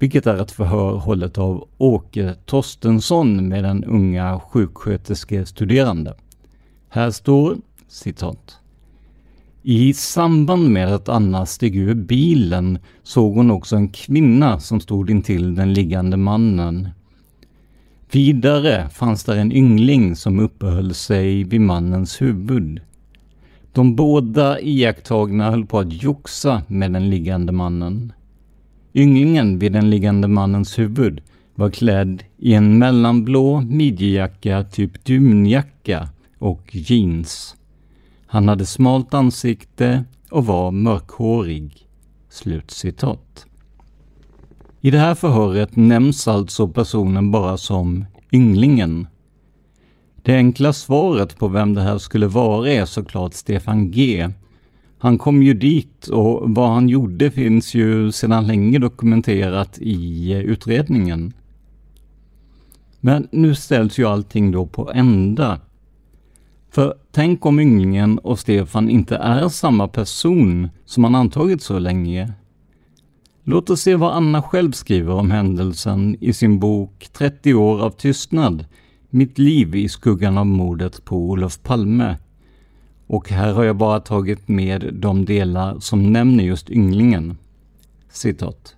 vilket 0.00 0.26
är 0.26 0.42
ett 0.42 0.50
förhör 0.50 0.96
hållet 0.96 1.38
av 1.38 1.68
Åke 1.78 2.34
Torstensson 2.46 3.48
med 3.48 3.64
den 3.64 3.84
unga 3.84 4.40
sjuksköterskestuderande. 4.40 6.14
Här 6.88 7.10
står 7.10 7.56
citat. 7.88 8.58
I 9.62 9.94
samband 9.94 10.70
med 10.70 10.94
att 10.94 11.08
Anna 11.08 11.46
steg 11.46 11.76
ur 11.76 11.94
bilen 11.94 12.78
såg 13.02 13.34
hon 13.34 13.50
också 13.50 13.76
en 13.76 13.88
kvinna 13.88 14.60
som 14.60 14.80
stod 14.80 15.10
intill 15.10 15.54
den 15.54 15.72
liggande 15.72 16.16
mannen. 16.16 16.88
Vidare 18.12 18.88
fanns 18.88 19.24
där 19.24 19.36
en 19.36 19.52
yngling 19.52 20.16
som 20.16 20.40
uppehöll 20.40 20.94
sig 20.94 21.44
vid 21.44 21.60
mannens 21.60 22.22
huvud. 22.22 22.80
De 23.72 23.96
båda 23.96 24.60
iakttagna 24.60 25.50
höll 25.50 25.66
på 25.66 25.78
att 25.78 26.02
joxa 26.02 26.62
med 26.68 26.92
den 26.92 27.10
liggande 27.10 27.52
mannen. 27.52 28.12
Ynglingen 28.94 29.58
vid 29.58 29.72
den 29.72 29.90
liggande 29.90 30.28
mannens 30.28 30.78
huvud 30.78 31.20
var 31.54 31.70
klädd 31.70 32.22
i 32.38 32.54
en 32.54 32.78
mellanblå 32.78 33.60
midjejacka, 33.60 34.64
typ 34.64 35.04
dunjacka 35.04 36.08
och 36.38 36.76
jeans. 36.76 37.56
Han 38.26 38.48
hade 38.48 38.66
smalt 38.66 39.14
ansikte 39.14 40.04
och 40.30 40.46
var 40.46 40.70
mörkhårig. 40.70 41.86
Slutcitat. 42.28 43.46
I 44.80 44.90
det 44.90 44.98
här 44.98 45.14
förhöret 45.14 45.76
nämns 45.76 46.28
alltså 46.28 46.68
personen 46.68 47.30
bara 47.30 47.56
som 47.56 48.04
ynglingen. 48.32 49.06
Det 50.22 50.36
enkla 50.36 50.72
svaret 50.72 51.38
på 51.38 51.48
vem 51.48 51.74
det 51.74 51.82
här 51.82 51.98
skulle 51.98 52.26
vara 52.26 52.70
är 52.70 52.84
såklart 52.84 53.34
Stefan 53.34 53.90
G. 53.90 54.28
Han 55.02 55.18
kom 55.18 55.42
ju 55.42 55.54
dit 55.54 56.06
och 56.06 56.50
vad 56.54 56.70
han 56.70 56.88
gjorde 56.88 57.30
finns 57.30 57.74
ju 57.74 58.12
sedan 58.12 58.46
länge 58.46 58.78
dokumenterat 58.78 59.78
i 59.78 60.32
utredningen. 60.32 61.32
Men 63.00 63.28
nu 63.32 63.54
ställs 63.54 63.98
ju 63.98 64.04
allting 64.04 64.50
då 64.50 64.66
på 64.66 64.92
ända. 64.92 65.60
För 66.70 66.94
tänk 67.12 67.46
om 67.46 67.60
ynglingen 67.60 68.18
och 68.18 68.38
Stefan 68.38 68.90
inte 68.90 69.16
är 69.16 69.48
samma 69.48 69.88
person 69.88 70.68
som 70.84 71.04
han 71.04 71.14
antagit 71.14 71.62
så 71.62 71.78
länge. 71.78 72.32
Låt 73.44 73.70
oss 73.70 73.80
se 73.80 73.96
vad 73.96 74.12
Anna 74.12 74.42
själv 74.42 74.72
skriver 74.72 75.12
om 75.12 75.30
händelsen 75.30 76.16
i 76.20 76.32
sin 76.32 76.58
bok 76.58 77.08
30 77.12 77.54
år 77.54 77.80
av 77.80 77.90
tystnad, 77.90 78.64
Mitt 79.12 79.38
liv 79.38 79.74
i 79.74 79.88
skuggan 79.88 80.38
av 80.38 80.46
mordet 80.46 81.04
på 81.04 81.16
Olof 81.16 81.62
Palme. 81.62 82.16
Och 83.12 83.30
här 83.30 83.52
har 83.52 83.64
jag 83.64 83.76
bara 83.76 84.00
tagit 84.00 84.48
med 84.48 84.94
de 84.94 85.24
delar 85.24 85.80
som 85.80 86.12
nämner 86.12 86.44
just 86.44 86.70
ynglingen. 86.70 87.36
Citat. 88.10 88.76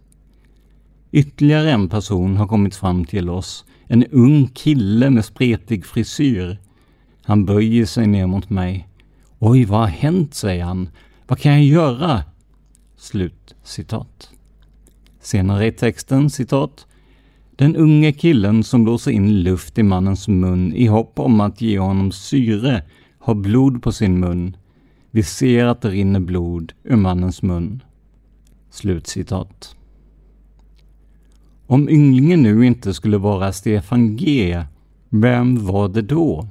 Ytterligare 1.11 1.71
en 1.71 1.89
person 1.89 2.37
har 2.37 2.47
kommit 2.47 2.75
fram 2.75 3.05
till 3.05 3.31
oss. 3.31 3.65
En 3.87 4.07
ung 4.07 4.49
kille 4.49 5.11
med 5.11 5.25
spretig 5.25 5.87
frisyr. 5.87 6.59
Han 7.23 7.45
böjer 7.45 7.87
sig 7.87 8.07
ner 8.07 8.27
mot 8.27 8.51
mig. 8.51 8.89
Oj, 9.39 9.65
vad 9.65 9.81
har 9.81 9.87
hänt, 9.87 10.35
säger 10.35 10.65
han. 10.65 10.89
Vad 11.27 11.39
kan 11.39 11.53
jag 11.53 11.65
göra? 11.65 12.23
Slut 12.97 13.55
citat. 13.63 14.31
Senare 15.21 15.67
i 15.67 15.73
texten, 15.73 16.31
citat. 16.31 16.87
Den 17.57 17.77
unge 17.77 18.13
killen 18.13 18.65
som 18.65 18.85
blåser 18.85 19.11
in 19.11 19.43
luft 19.43 19.79
i 19.79 19.83
mannens 19.83 20.29
mun 20.29 20.73
i 20.73 20.87
hopp 20.87 21.19
om 21.19 21.41
att 21.41 21.61
ge 21.61 21.79
honom 21.79 22.13
syre 22.13 22.83
har 23.23 23.35
blod 23.35 23.83
på 23.83 23.93
sin 23.93 24.21
mun. 24.21 24.57
Vi 25.11 25.23
ser 25.23 25.65
att 25.65 25.81
det 25.81 25.91
rinner 25.91 26.21
blod 26.21 26.73
ur 26.85 26.97
mannens 26.97 27.43
mun. 27.43 27.83
Slutcitat. 28.71 29.77
Om 31.67 31.89
ynglingen 31.89 32.43
nu 32.43 32.67
inte 32.67 32.95
skulle 32.95 33.19
vara 33.19 33.53
Stefan 33.53 34.17
G, 34.17 34.63
vem 35.09 35.67
var 35.67 35.89
det 35.89 36.03
då? 36.03 36.49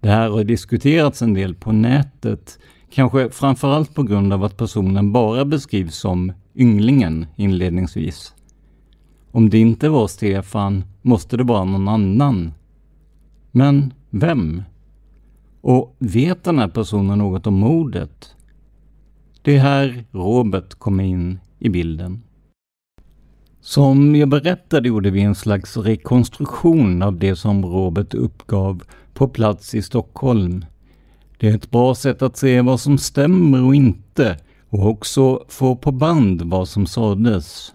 Det 0.00 0.08
här 0.08 0.30
har 0.30 0.44
diskuterats 0.44 1.22
en 1.22 1.34
del 1.34 1.54
på 1.54 1.72
nätet, 1.72 2.58
kanske 2.90 3.30
framförallt 3.30 3.94
på 3.94 4.02
grund 4.02 4.32
av 4.32 4.44
att 4.44 4.56
personen 4.56 5.12
bara 5.12 5.44
beskrivs 5.44 5.96
som 5.96 6.32
ynglingen 6.56 7.26
inledningsvis. 7.36 8.34
Om 9.30 9.50
det 9.50 9.58
inte 9.58 9.88
var 9.88 10.06
Stefan 10.06 10.84
måste 11.02 11.36
det 11.36 11.44
vara 11.44 11.64
någon 11.64 11.88
annan. 11.88 12.52
Men 13.50 13.92
vem? 14.10 14.62
Och 15.60 15.96
vet 15.98 16.44
den 16.44 16.58
här 16.58 16.68
personen 16.68 17.18
något 17.18 17.46
om 17.46 17.54
mordet? 17.54 18.34
Det 19.42 19.56
är 19.56 19.60
här 19.60 20.04
Robert 20.10 20.74
kommer 20.74 21.04
in 21.04 21.38
i 21.58 21.68
bilden. 21.68 22.22
Som 23.60 24.16
jag 24.16 24.28
berättade 24.28 24.88
gjorde 24.88 25.10
vi 25.10 25.20
en 25.20 25.34
slags 25.34 25.76
rekonstruktion 25.76 27.02
av 27.02 27.18
det 27.18 27.36
som 27.36 27.66
Robert 27.66 28.14
uppgav 28.14 28.82
på 29.14 29.28
plats 29.28 29.74
i 29.74 29.82
Stockholm. 29.82 30.64
Det 31.38 31.48
är 31.48 31.54
ett 31.54 31.70
bra 31.70 31.94
sätt 31.94 32.22
att 32.22 32.36
se 32.36 32.60
vad 32.60 32.80
som 32.80 32.98
stämmer 32.98 33.64
och 33.64 33.74
inte 33.74 34.38
och 34.68 34.88
också 34.88 35.44
få 35.48 35.76
på 35.76 35.92
band 35.92 36.42
vad 36.42 36.68
som 36.68 36.86
sades. 36.86 37.72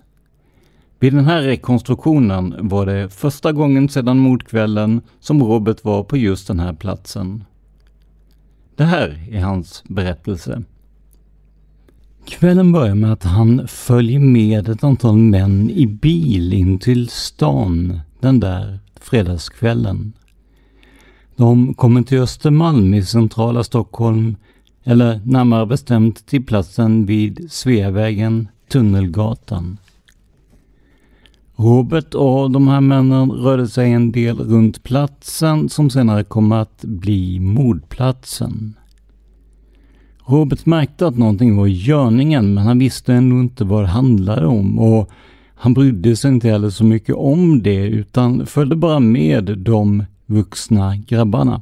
Vid 1.00 1.14
den 1.14 1.26
här 1.26 1.42
rekonstruktionen 1.42 2.56
var 2.60 2.86
det 2.86 3.10
första 3.10 3.52
gången 3.52 3.90
sedan 3.90 4.18
mordkvällen 4.18 5.02
som 5.20 5.44
Robert 5.44 5.84
var 5.84 6.04
på 6.04 6.18
just 6.18 6.48
den 6.48 6.60
här 6.60 6.74
platsen. 6.74 7.44
Det 8.76 8.84
här 8.84 9.28
är 9.32 9.42
hans 9.42 9.84
berättelse. 9.88 10.64
Kvällen 12.26 12.72
börjar 12.72 12.96
med 12.96 13.14
att 13.14 13.24
han 13.24 13.68
följer 13.68 14.20
med 14.20 14.70
ett 14.70 14.84
antal 14.84 15.18
män 15.18 15.70
i 15.70 15.88
bil 15.88 16.54
in 16.54 16.80
till 16.80 17.10
stan 17.10 18.00
den 18.20 18.40
där 18.40 18.80
fredagskvällen. 19.00 20.14
De 21.36 21.74
kommer 21.74 22.02
till 22.02 22.18
Östermalm 22.20 22.94
i 22.94 23.04
centrala 23.04 23.64
Stockholm, 23.64 24.36
eller 24.84 25.22
närmare 25.26 25.66
bestämt 25.66 26.26
till 26.26 26.46
platsen 26.46 27.06
vid 27.06 27.52
Sveavägen, 27.52 28.48
Tunnelgatan. 28.72 29.78
Robert 31.56 32.14
och 32.14 32.52
de 32.52 32.68
här 32.68 32.82
männen 32.82 33.32
rörde 33.32 33.68
sig 33.68 33.92
en 33.92 34.12
del 34.12 34.38
runt 34.38 34.84
platsen 34.84 35.70
som 35.70 35.90
senare 35.90 36.24
kom 36.24 36.52
att 36.52 36.82
bli 36.82 37.40
mordplatsen. 37.40 38.74
Robert 40.26 40.66
märkte 40.66 41.08
att 41.08 41.18
någonting 41.18 41.58
var 41.58 41.68
i 41.68 41.72
görningen 41.72 42.54
men 42.54 42.64
han 42.64 42.80
visste 42.80 43.14
ändå 43.14 43.36
inte 43.36 43.64
vad 43.64 43.84
det 43.84 43.88
handlade 43.88 44.46
om 44.46 44.80
och 44.80 45.10
han 45.56 45.74
brydde 45.74 46.16
sig 46.16 46.32
inte 46.32 46.50
heller 46.50 46.70
så 46.70 46.84
mycket 46.84 47.16
om 47.16 47.64
det 47.64 47.88
utan 47.88 48.46
följde 48.46 48.76
bara 48.76 49.00
med 49.00 49.58
de 49.58 50.06
vuxna 50.26 50.96
grabbarna. 50.96 51.62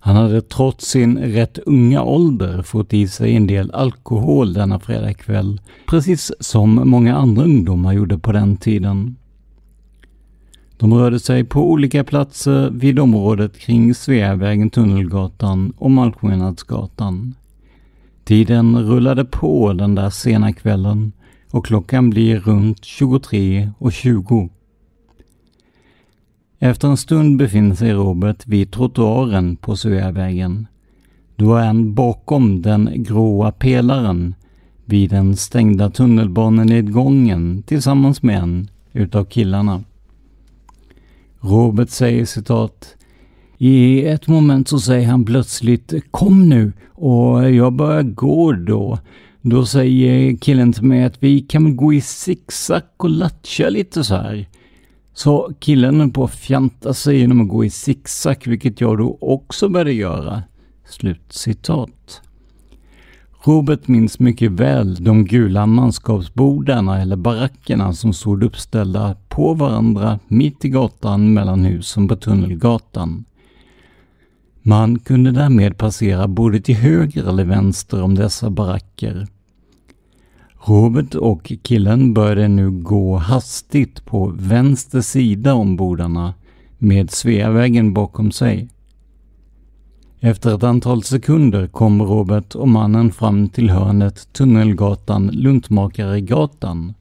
Han 0.00 0.16
hade 0.16 0.42
trots 0.42 0.86
sin 0.86 1.18
rätt 1.18 1.58
unga 1.58 2.02
ålder 2.02 2.62
fått 2.62 2.94
i 2.94 3.08
sig 3.08 3.36
en 3.36 3.46
del 3.46 3.70
alkohol 3.70 4.52
denna 4.52 4.78
fredagkväll, 4.78 5.60
precis 5.88 6.32
som 6.40 6.90
många 6.90 7.16
andra 7.16 7.44
ungdomar 7.44 7.92
gjorde 7.92 8.18
på 8.18 8.32
den 8.32 8.56
tiden. 8.56 9.16
De 10.76 10.94
rörde 10.94 11.20
sig 11.20 11.44
på 11.44 11.70
olika 11.70 12.04
platser 12.04 12.70
vid 12.70 12.98
området 12.98 13.58
kring 13.58 13.94
Sveavägen, 13.94 14.70
Tunnelgatan 14.70 15.72
och 15.78 15.90
Malmskillnadsgatan. 15.90 17.34
Tiden 18.24 18.82
rullade 18.82 19.24
på 19.24 19.72
den 19.72 19.94
där 19.94 20.10
sena 20.10 20.52
kvällen 20.52 21.12
och 21.50 21.66
klockan 21.66 22.10
blir 22.10 22.40
runt 22.40 22.80
23.20. 22.80 24.50
Efter 26.58 26.88
en 26.88 26.96
stund 26.96 27.36
befinner 27.38 27.74
sig 27.74 27.92
Robert 27.92 28.46
vid 28.46 28.70
trottoaren 28.70 29.56
på 29.56 29.76
Sveavägen. 29.76 30.66
Då 31.36 31.54
är 31.54 31.66
han 31.66 31.94
bakom 31.94 32.62
den 32.62 32.90
gråa 32.96 33.52
pelaren 33.52 34.34
vid 34.84 35.10
den 35.10 35.36
stängda 35.36 35.90
tunnelbanenedgången 35.90 37.62
tillsammans 37.62 38.22
med 38.22 38.38
en 38.38 38.70
utav 38.92 39.24
killarna. 39.24 39.82
Robert 41.40 41.90
säger 41.90 42.24
citat 42.24 42.96
i 43.58 44.04
ett 44.04 44.28
moment 44.28 44.68
så 44.68 44.80
säger 44.80 45.08
han 45.08 45.24
plötsligt 45.24 45.94
Kom 46.10 46.48
nu 46.48 46.72
och 46.92 47.50
jag 47.50 47.72
börjar 47.72 48.02
gå 48.02 48.52
då. 48.52 48.98
Då 49.42 49.66
säger 49.66 50.36
killen 50.36 50.72
till 50.72 50.84
mig 50.84 51.04
att 51.04 51.22
vi 51.22 51.40
kan 51.40 51.64
väl 51.64 51.74
gå 51.74 51.92
i 51.92 52.00
zigzag 52.00 52.82
och 52.96 53.10
latcha 53.10 53.68
lite 53.68 54.04
så 54.04 54.14
här. 54.14 54.48
Så 55.18 55.52
killen 55.58 56.00
är 56.00 56.08
på 56.08 56.24
att 56.24 56.34
fjanta 56.34 56.94
sig 56.94 57.18
genom 57.18 57.40
att 57.40 57.48
gå 57.48 57.64
i 57.64 57.70
zigzag, 57.70 58.36
vilket 58.46 58.80
jag 58.80 58.98
då 58.98 59.18
också 59.20 59.68
började 59.68 59.92
göra. 59.92 60.42
Slut 60.88 61.32
citat. 61.32 62.22
Robert 63.44 63.88
minns 63.88 64.18
mycket 64.18 64.50
väl 64.50 65.04
de 65.04 65.24
gula 65.24 65.66
manskapsbordarna 65.66 67.02
eller 67.02 67.16
barackerna 67.16 67.92
som 67.92 68.12
stod 68.12 68.42
uppställda 68.42 69.16
på 69.28 69.54
varandra 69.54 70.18
mitt 70.28 70.64
i 70.64 70.68
gatan 70.68 71.32
mellan 71.32 71.64
husen 71.64 72.08
på 72.08 72.16
Tunnelgatan. 72.16 73.24
Man 74.62 74.98
kunde 74.98 75.30
därmed 75.30 75.78
passera 75.78 76.28
både 76.28 76.60
till 76.60 76.76
höger 76.76 77.28
eller 77.28 77.44
vänster 77.44 78.02
om 78.02 78.14
dessa 78.14 78.50
baracker. 78.50 79.26
Robert 80.60 81.14
och 81.14 81.52
killen 81.62 82.14
började 82.14 82.48
nu 82.48 82.70
gå 82.70 83.16
hastigt 83.16 84.04
på 84.04 84.32
vänster 84.36 85.00
sida 85.00 85.54
om 85.54 85.76
bordarna 85.76 86.34
med 86.78 87.10
Sveavägen 87.10 87.94
bakom 87.94 88.30
sig. 88.30 88.68
Efter 90.20 90.54
ett 90.54 90.62
antal 90.62 91.02
sekunder 91.02 91.66
kom 91.66 92.02
Robert 92.02 92.54
och 92.54 92.68
mannen 92.68 93.12
fram 93.12 93.48
till 93.48 93.70
hörnet 93.70 94.32
Tunnelgatan 94.32 95.26
Luntmakaregatan. 95.26 96.94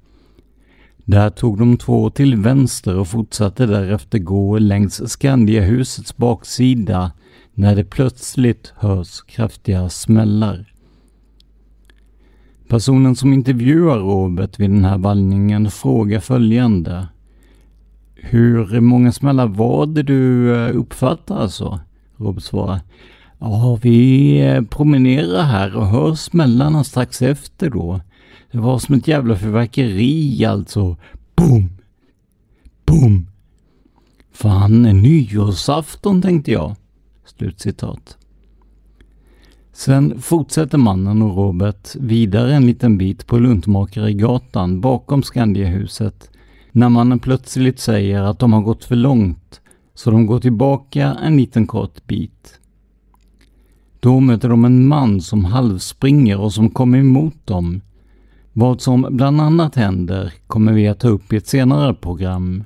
Där 1.06 1.30
tog 1.30 1.60
de 1.60 1.78
två 1.78 2.10
till 2.10 2.36
vänster 2.36 3.00
och 3.00 3.08
fortsatte 3.08 3.66
därefter 3.66 4.20
gå 4.20 4.58
längs 4.58 5.12
Skandiahusets 5.12 6.18
baksida 6.18 7.12
när 7.54 7.76
det 7.76 7.84
plötsligt 7.84 8.74
hörs 8.76 9.22
kraftiga 9.22 9.90
smällar. 9.90 10.74
Personen 12.68 13.16
som 13.16 13.34
intervjuar 13.34 13.98
Robert 13.98 14.60
vid 14.60 14.70
den 14.70 14.86
här 14.86 14.98
vallningen 14.98 15.72
frågar 15.72 16.20
följande. 16.20 17.08
Hur 18.16 18.80
många 18.80 19.12
smällar 19.12 19.48
var 19.48 19.86
det 19.86 20.04
du 20.04 20.56
eh, 20.56 20.76
uppfattar 20.76 20.78
uppfattade 20.80 21.40
alltså? 21.40 21.80
Robert 22.18 22.44
svarar. 22.44 22.80
Ja, 23.40 23.80
vi 23.82 24.40
eh, 24.42 24.62
promenerar 24.62 25.44
här 25.44 25.76
och 25.76 25.88
hör 25.88 26.16
smällarna 26.16 26.84
strax 26.84 27.22
efter 27.22 27.70
då. 27.70 28.02
Det 28.52 28.58
var 28.58 28.80
som 28.80 28.96
ett 28.96 29.08
jävla 29.08 29.36
fyrverkeri 29.36 30.46
alltså. 30.46 30.96
Boom! 31.36 31.70
Boom! 32.86 33.28
Fan, 34.34 34.82
nyårsafton 34.82 36.22
tänkte 36.22 36.52
jag. 36.52 36.76
Slutcitat. 37.26 38.18
Sen 39.78 40.22
fortsätter 40.22 40.78
mannen 40.78 41.22
och 41.22 41.38
Robert 41.38 41.96
vidare 41.96 42.56
en 42.56 42.66
liten 42.66 42.98
bit 42.98 43.28
på 43.28 43.40
Luntmakaregatan 43.40 44.82
bakom 44.82 45.24
Skandiahuset 45.24 46.32
när 46.72 46.90
mannen 46.90 47.20
plötsligt 47.20 47.80
säger 47.80 48.22
att 48.22 48.40
de 48.40 48.54
har 48.54 48.62
gått 48.62 48.84
för 48.84 48.96
långt 48.96 49.62
så 49.94 50.12
de 50.12 50.26
går 50.26 50.40
tillbaka 50.40 51.18
en 51.24 51.38
liten 51.38 51.68
kort 51.68 52.08
bit. 52.08 52.60
Då 54.00 54.20
möter 54.20 54.50
de 54.50 54.66
en 54.66 54.88
man 54.88 55.22
som 55.22 55.46
halvspringer 55.46 56.40
och 56.40 56.54
som 56.54 56.70
kommer 56.70 56.98
emot 56.98 57.48
dem. 57.48 57.82
Vad 58.54 58.82
som 58.82 59.08
bland 59.10 59.42
annat 59.42 59.76
händer 59.76 60.34
kommer 60.48 60.74
vi 60.74 60.88
att 60.88 61.00
ta 61.00 61.08
upp 61.08 61.34
i 61.34 61.36
ett 61.36 61.48
senare 61.48 61.94
program. 61.94 62.64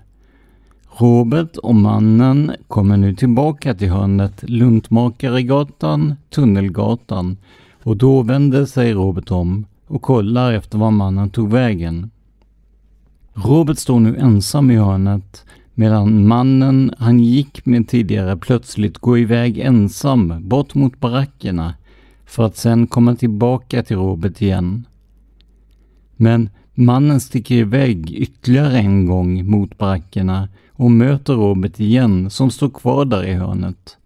Robert 1.02 1.58
och 1.58 1.76
mannen 1.76 2.52
kommer 2.68 2.98
nu 2.98 3.16
tillbaka 3.16 3.74
till 3.74 3.90
hörnet 3.90 4.44
Luntmakaregatan, 4.50 6.16
Tunnelgatan 6.30 7.38
och 7.84 7.98
då 7.98 8.22
vänder 8.22 8.66
sig 8.66 8.94
Robert 8.94 9.32
om 9.32 9.66
och 9.88 10.02
kollar 10.02 10.54
efter 10.54 10.78
var 10.78 10.92
mannen 10.92 11.30
tog 11.30 11.52
vägen. 11.52 12.12
Robert 13.34 13.78
står 13.78 14.00
nu 14.00 14.18
ensam 14.18 14.72
i 14.72 14.76
hörnet 14.76 15.46
medan 15.74 16.28
mannen 16.28 16.94
han 16.98 17.20
gick 17.20 17.66
med 17.66 17.88
tidigare 17.88 18.38
plötsligt 18.38 18.98
går 18.98 19.20
iväg 19.20 19.60
ensam 19.60 20.34
bort 20.50 20.76
mot 20.76 21.00
barackerna 21.00 21.74
för 22.26 22.46
att 22.46 22.58
sen 22.58 22.88
komma 22.88 23.16
tillbaka 23.16 23.84
till 23.84 23.98
Robert 23.98 24.42
igen. 24.42 24.88
Men 26.16 26.50
mannen 26.74 27.20
sticker 27.20 27.56
iväg 27.56 28.12
ytterligare 28.12 28.78
en 28.78 29.06
gång 29.06 29.50
mot 29.50 29.78
barackerna 29.78 30.48
och 30.82 30.92
möter 30.92 31.34
Robert 31.34 31.80
igen 31.80 32.30
som 32.30 32.52
står 32.52 32.70
kvar 32.70 33.06
där 33.06 33.24
i 33.24 33.34
hörnet. 33.34 33.98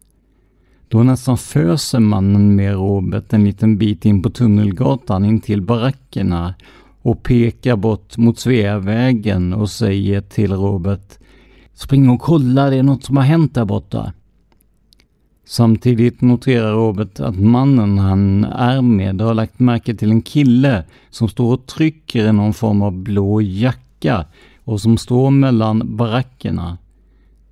Då 0.87 1.03
nästan 1.03 1.37
föser 1.37 1.99
mannen 1.99 2.55
med 2.55 2.73
Robert 2.73 3.33
en 3.33 3.43
liten 3.43 3.77
bit 3.77 4.05
in 4.05 4.21
på 4.21 4.29
Tunnelgatan 4.29 5.25
in 5.25 5.41
till 5.41 5.61
barackerna 5.61 6.55
och 7.01 7.23
pekar 7.23 7.75
bort 7.75 8.17
mot 8.17 8.39
Sveavägen 8.39 9.53
och 9.53 9.69
säger 9.69 10.21
till 10.21 10.51
Robert 10.51 11.17
Spring 11.73 12.09
och 12.09 12.21
kolla, 12.21 12.69
det 12.69 12.75
är 12.75 12.83
något 12.83 13.03
som 13.03 13.17
har 13.17 13.23
hänt 13.23 13.53
där 13.55 13.65
borta. 13.65 14.13
Samtidigt 15.45 16.21
noterar 16.21 16.73
Robert 16.73 17.19
att 17.19 17.39
mannen 17.39 17.97
han 17.97 18.43
är 18.43 18.81
med 18.81 19.21
har 19.21 19.33
lagt 19.33 19.59
märke 19.59 19.95
till 19.95 20.11
en 20.11 20.21
kille 20.21 20.83
som 21.09 21.29
står 21.29 21.53
och 21.53 21.65
trycker 21.65 22.29
i 22.29 22.33
någon 22.33 22.53
form 22.53 22.81
av 22.81 22.91
blå 22.91 23.41
jacka 23.41 24.25
och 24.65 24.81
som 24.81 24.97
står 24.97 25.31
mellan 25.31 25.97
barackerna. 25.97 26.77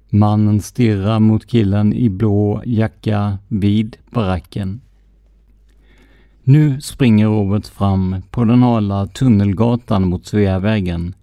Mannen 0.10 0.62
stirrar 0.62 1.20
mot 1.20 1.46
killen 1.46 1.94
i 1.94 2.10
blå 2.10 2.62
jacka 2.66 3.38
vid 3.48 3.98
baracken. 4.12 4.82
Nu 6.44 6.82
springer 6.82 7.28
Robert 7.28 7.68
fram 7.68 8.16
på 8.32 8.44
den 8.46 8.62
hala 8.62 9.08
tunnelgatan 9.08 10.08
mot 10.08 10.26
Sveavägen. 10.26 11.16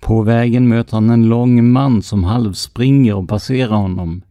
På 0.00 0.22
vägen 0.22 0.68
möter 0.68 0.94
han 0.94 1.10
en 1.10 1.28
lång 1.28 1.72
man 1.72 2.02
som 2.02 2.24
halvspringer 2.24 3.14
och 3.14 3.28
passerar 3.28 3.76
honom. 3.76 4.22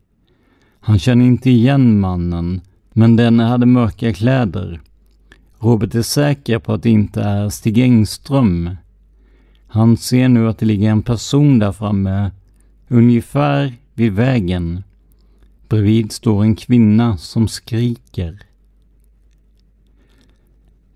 Han 0.79 0.99
känner 0.99 1.25
inte 1.25 1.49
igen 1.49 1.99
mannen, 1.99 2.61
men 2.93 3.15
denne 3.15 3.43
hade 3.43 3.65
mörka 3.65 4.13
kläder. 4.13 4.81
Robert 5.59 5.95
är 5.95 6.01
säker 6.01 6.59
på 6.59 6.73
att 6.73 6.83
det 6.83 6.89
inte 6.89 7.21
är 7.21 7.49
Stig 7.49 7.77
Engström. 7.77 8.69
Han 9.75 9.97
ser 9.97 10.27
nu 10.29 10.49
att 10.49 10.57
det 10.57 10.65
ligger 10.65 10.89
en 10.89 11.03
person 11.03 11.59
där 11.59 11.71
framme, 11.71 12.31
ungefär 12.87 13.73
vid 13.93 14.13
vägen. 14.13 14.83
Bredvid 15.69 16.11
står 16.11 16.43
en 16.43 16.55
kvinna 16.55 17.17
som 17.17 17.47
skriker. 17.47 18.39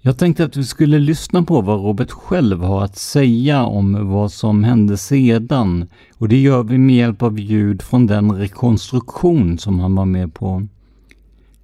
Jag 0.01 0.17
tänkte 0.17 0.45
att 0.45 0.57
vi 0.57 0.63
skulle 0.63 0.99
lyssna 0.99 1.43
på 1.43 1.61
vad 1.61 1.81
Robert 1.81 2.11
själv 2.11 2.61
har 2.61 2.83
att 2.83 2.97
säga 2.97 3.63
om 3.63 4.09
vad 4.09 4.31
som 4.31 4.63
hände 4.63 4.97
sedan 4.97 5.87
och 6.17 6.29
det 6.29 6.41
gör 6.41 6.63
vi 6.63 6.77
med 6.77 6.95
hjälp 6.95 7.21
av 7.21 7.39
ljud 7.39 7.81
från 7.81 8.07
den 8.07 8.31
rekonstruktion 8.31 9.57
som 9.57 9.79
han 9.79 9.95
var 9.95 10.05
med 10.05 10.33
på. 10.33 10.67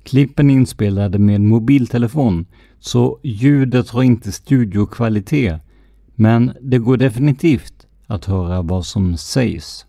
Klippen 0.04 0.50
är 0.50 0.54
inspelade 0.54 1.20
med 1.20 1.42
mobiltelefon 1.42 2.46
så 2.80 3.20
ljudet 3.24 3.90
har 3.90 4.04
inte 4.04 4.32
studiokvalitet 4.32 5.65
men 6.16 6.54
det 6.62 6.78
går 6.78 6.98
definitivt 6.98 7.88
att 8.08 8.26
höra 8.26 8.62
vad 8.62 8.86
som 8.86 9.18
sägs. 9.18 9.86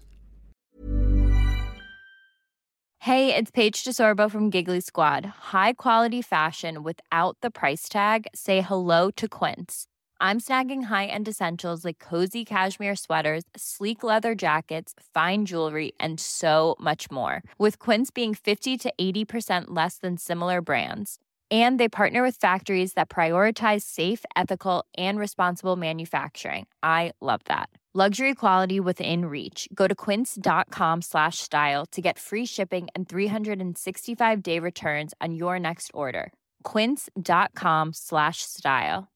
Hey, 2.98 3.32
it's 3.32 3.52
Paige 3.52 3.84
DeSorbo 3.84 4.28
from 4.28 4.50
Giggly 4.50 4.80
Squad. 4.80 5.24
High 5.52 5.74
quality 5.74 6.22
fashion 6.22 6.82
without 6.82 7.36
the 7.40 7.50
price 7.50 7.88
tag. 7.88 8.26
Say 8.34 8.62
hello 8.62 9.10
to 9.12 9.28
Quince. 9.28 9.86
I'm 10.20 10.40
snagging 10.40 10.84
high-end 10.84 11.28
essentials 11.28 11.84
like 11.84 12.00
cozy 12.00 12.44
cashmere 12.44 12.96
sweaters, 12.96 13.44
sleek 13.56 14.02
leather 14.02 14.34
jackets, 14.34 14.94
fine 15.14 15.44
jewelry, 15.44 15.92
and 16.00 16.18
so 16.18 16.74
much 16.80 17.08
more. 17.10 17.42
With 17.58 17.78
Quince 17.78 18.10
being 18.10 18.34
50 18.34 18.76
to 18.76 18.92
80% 18.98 19.66
less 19.68 19.98
than 19.98 20.16
similar 20.16 20.60
brands. 20.60 21.20
And 21.50 21.78
they 21.78 21.88
partner 21.88 22.22
with 22.24 22.40
factories 22.40 22.94
that 22.94 23.08
prioritize 23.08 23.82
safe, 23.82 24.24
ethical, 24.34 24.84
and 24.98 25.18
responsible 25.18 25.76
manufacturing. 25.76 26.66
I 26.82 27.12
love 27.20 27.40
that. 27.44 27.70
Luxury 27.94 28.34
quality 28.34 28.78
within 28.78 29.24
reach. 29.24 29.68
Go 29.72 29.86
to 29.88 29.94
quince.com 29.94 31.00
slash 31.00 31.38
style 31.38 31.86
to 31.92 32.02
get 32.02 32.18
free 32.18 32.44
shipping 32.44 32.88
and 32.94 33.08
365 33.08 34.42
day 34.42 34.58
returns 34.58 35.14
on 35.22 35.34
your 35.34 35.58
next 35.58 35.90
order. 35.94 36.30
Quince.com 36.62 37.94
slash 37.94 38.42
style. 38.42 39.08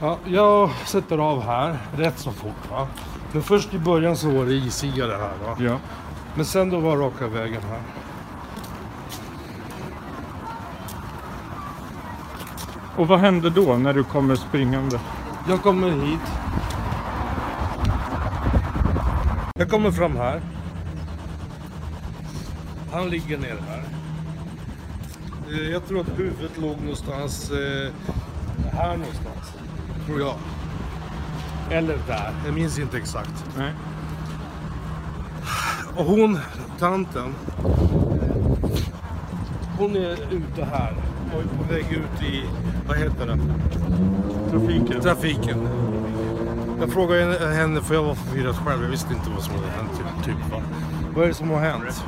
Ja, 0.00 0.18
jag 0.26 0.70
sätter 0.86 1.18
av 1.18 1.40
här 1.42 1.78
rätt 1.96 2.18
så 2.18 2.30
fort 2.30 2.70
va. 2.70 2.88
Men 3.32 3.42
först 3.42 3.74
i 3.74 3.78
början 3.78 4.16
så 4.16 4.30
var 4.30 4.46
det 4.46 4.54
isigare 4.54 5.12
här 5.12 5.46
va. 5.46 5.56
Ja. 5.60 5.78
Men 6.36 6.44
sen 6.44 6.70
då 6.70 6.80
var 6.80 6.96
raka 6.96 7.28
vägen 7.28 7.62
här. 7.62 8.01
Och 12.96 13.08
vad 13.08 13.18
hände 13.20 13.50
då 13.50 13.74
när 13.76 13.92
du 13.94 14.04
kommer 14.04 14.36
springande? 14.36 15.00
Jag 15.48 15.62
kommer 15.62 15.90
hit. 15.90 16.20
Jag 19.54 19.70
kommer 19.70 19.90
fram 19.90 20.16
här. 20.16 20.40
Han 22.92 23.10
ligger 23.10 23.38
ner 23.38 23.56
här. 23.68 23.82
Eh, 25.50 25.70
Jag 25.70 25.86
tror 25.88 26.00
att 26.00 26.18
huvudet 26.18 26.58
låg 26.58 26.80
någonstans 26.80 27.50
eh, 27.50 27.92
här 28.72 28.96
någonstans. 28.96 29.52
Tror 30.06 30.20
jag. 30.20 30.34
Eller 31.70 31.98
där. 32.06 32.32
Jag 32.44 32.54
minns 32.54 32.78
inte 32.78 32.96
exakt. 32.96 33.44
Nej. 33.58 33.72
Och 35.96 36.04
hon, 36.04 36.38
tanten. 36.78 37.34
Hon 39.78 39.96
är 39.96 40.12
ute 40.32 40.64
här. 40.64 40.94
Och 41.34 41.40
är 41.40 41.46
på 41.58 41.72
väg 41.74 41.92
ut 41.92 42.22
i, 42.22 42.44
vad 42.88 42.96
heter 42.96 43.26
det? 43.26 43.38
Trafiken. 44.50 45.00
Trafiken. 45.00 45.68
Jag 46.80 46.92
frågade 46.92 47.54
henne 47.54 47.80
för 47.80 47.94
jag 47.94 48.02
var 48.02 48.14
förvirrad 48.14 48.56
själv. 48.56 48.82
Jag 48.82 48.90
visste 48.90 49.14
inte 49.14 49.30
vad 49.30 49.42
som 49.42 49.54
hade 49.54 49.68
hänt. 49.68 49.90
Typ, 49.96 50.24
typ, 50.24 50.52
va? 50.52 50.62
Vad 51.14 51.24
är 51.24 51.28
det 51.28 51.34
som 51.34 51.50
har 51.50 51.60
hänt? 51.60 52.04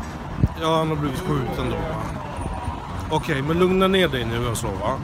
Ja, 0.60 0.76
han 0.78 0.88
har 0.88 0.96
blivit 0.96 1.20
skjuten 1.20 1.70
då. 1.70 1.76
va? 1.76 2.24
Okej, 3.10 3.42
men 3.42 3.58
lugna 3.58 3.88
ner 3.88 4.08
dig 4.08 4.24
nu 4.24 4.48
och 4.48 4.56
så 4.56 4.66
va. 4.66 4.98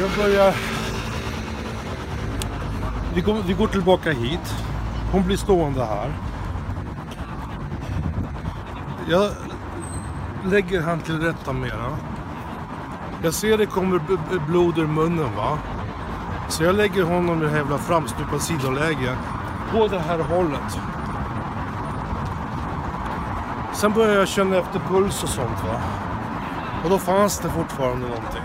Jag 0.00 0.10
börjar... 0.24 0.54
Vi 3.14 3.20
går, 3.20 3.36
vi 3.46 3.52
går 3.52 3.66
tillbaka 3.66 4.12
hit. 4.12 4.54
Hon 5.12 5.22
blir 5.22 5.36
stående 5.36 5.84
här. 5.84 6.12
Jag 9.10 9.30
lägger 10.50 10.80
han 10.80 11.00
till 11.00 11.20
rätta 11.20 11.52
mera. 11.52 11.98
Jag 13.22 13.34
ser 13.34 13.58
det 13.58 13.66
kommer 13.66 14.00
blod 14.46 14.78
ur 14.78 14.86
munnen 14.86 15.36
va. 15.36 15.58
Så 16.48 16.64
jag 16.64 16.74
lägger 16.74 17.02
honom 17.04 17.42
i 17.42 17.46
det 17.46 17.56
jävla 17.56 17.78
framstupat 17.78 18.42
sidoläge. 18.42 19.16
På 19.72 19.88
det 19.88 19.98
här 19.98 20.18
hållet. 20.18 20.78
Sen 23.72 23.92
börjar 23.92 24.14
jag 24.18 24.28
känna 24.28 24.56
efter 24.56 24.80
puls 24.88 25.22
och 25.22 25.28
sånt 25.28 25.64
va. 25.64 25.80
Och 26.84 26.90
då 26.90 26.98
fanns 26.98 27.38
det 27.38 27.48
fortfarande 27.48 28.06
någonting. 28.06 28.42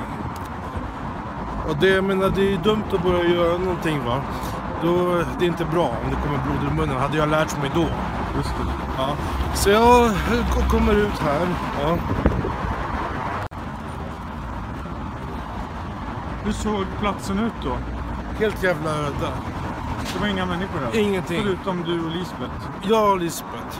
Och 1.69 1.75
det, 1.79 1.87
jag 1.87 2.03
menar, 2.03 2.29
det 2.29 2.41
är 2.41 2.49
ju 2.51 2.57
dumt 2.57 2.83
att 2.93 3.03
börja 3.03 3.23
göra 3.29 3.57
någonting 3.57 4.05
va. 4.05 4.21
Då, 4.81 5.21
det 5.39 5.45
är 5.45 5.47
inte 5.49 5.65
bra 5.65 5.83
om 5.83 6.09
det 6.09 6.15
kommer 6.15 6.39
blod 6.45 6.71
ur 6.71 6.75
munnen. 6.75 6.97
Hade 7.01 7.17
jag 7.17 7.29
lärt 7.29 7.61
mig 7.61 7.71
då. 7.75 7.85
Just 8.37 8.49
det. 8.49 8.65
Ja. 8.97 9.09
Så 9.53 9.69
jag 9.69 10.11
k- 10.53 10.61
kommer 10.69 10.93
ut 10.93 11.19
här. 11.19 11.47
Ja. 11.81 11.97
Hur 16.45 16.51
såg 16.51 16.85
platsen 16.99 17.39
ut 17.39 17.53
då? 17.63 17.77
Helt 18.39 18.63
jävla 18.63 18.89
öde. 18.89 19.31
Det 20.13 20.19
var 20.19 20.27
inga 20.27 20.45
människor 20.45 20.79
där? 20.79 20.99
Ingenting. 20.99 21.41
Förutom 21.43 21.83
du 21.83 22.05
och 22.05 22.11
Lisbeth? 22.11 22.69
Jag 22.83 23.11
och 23.11 23.19
Lisbeth. 23.19 23.79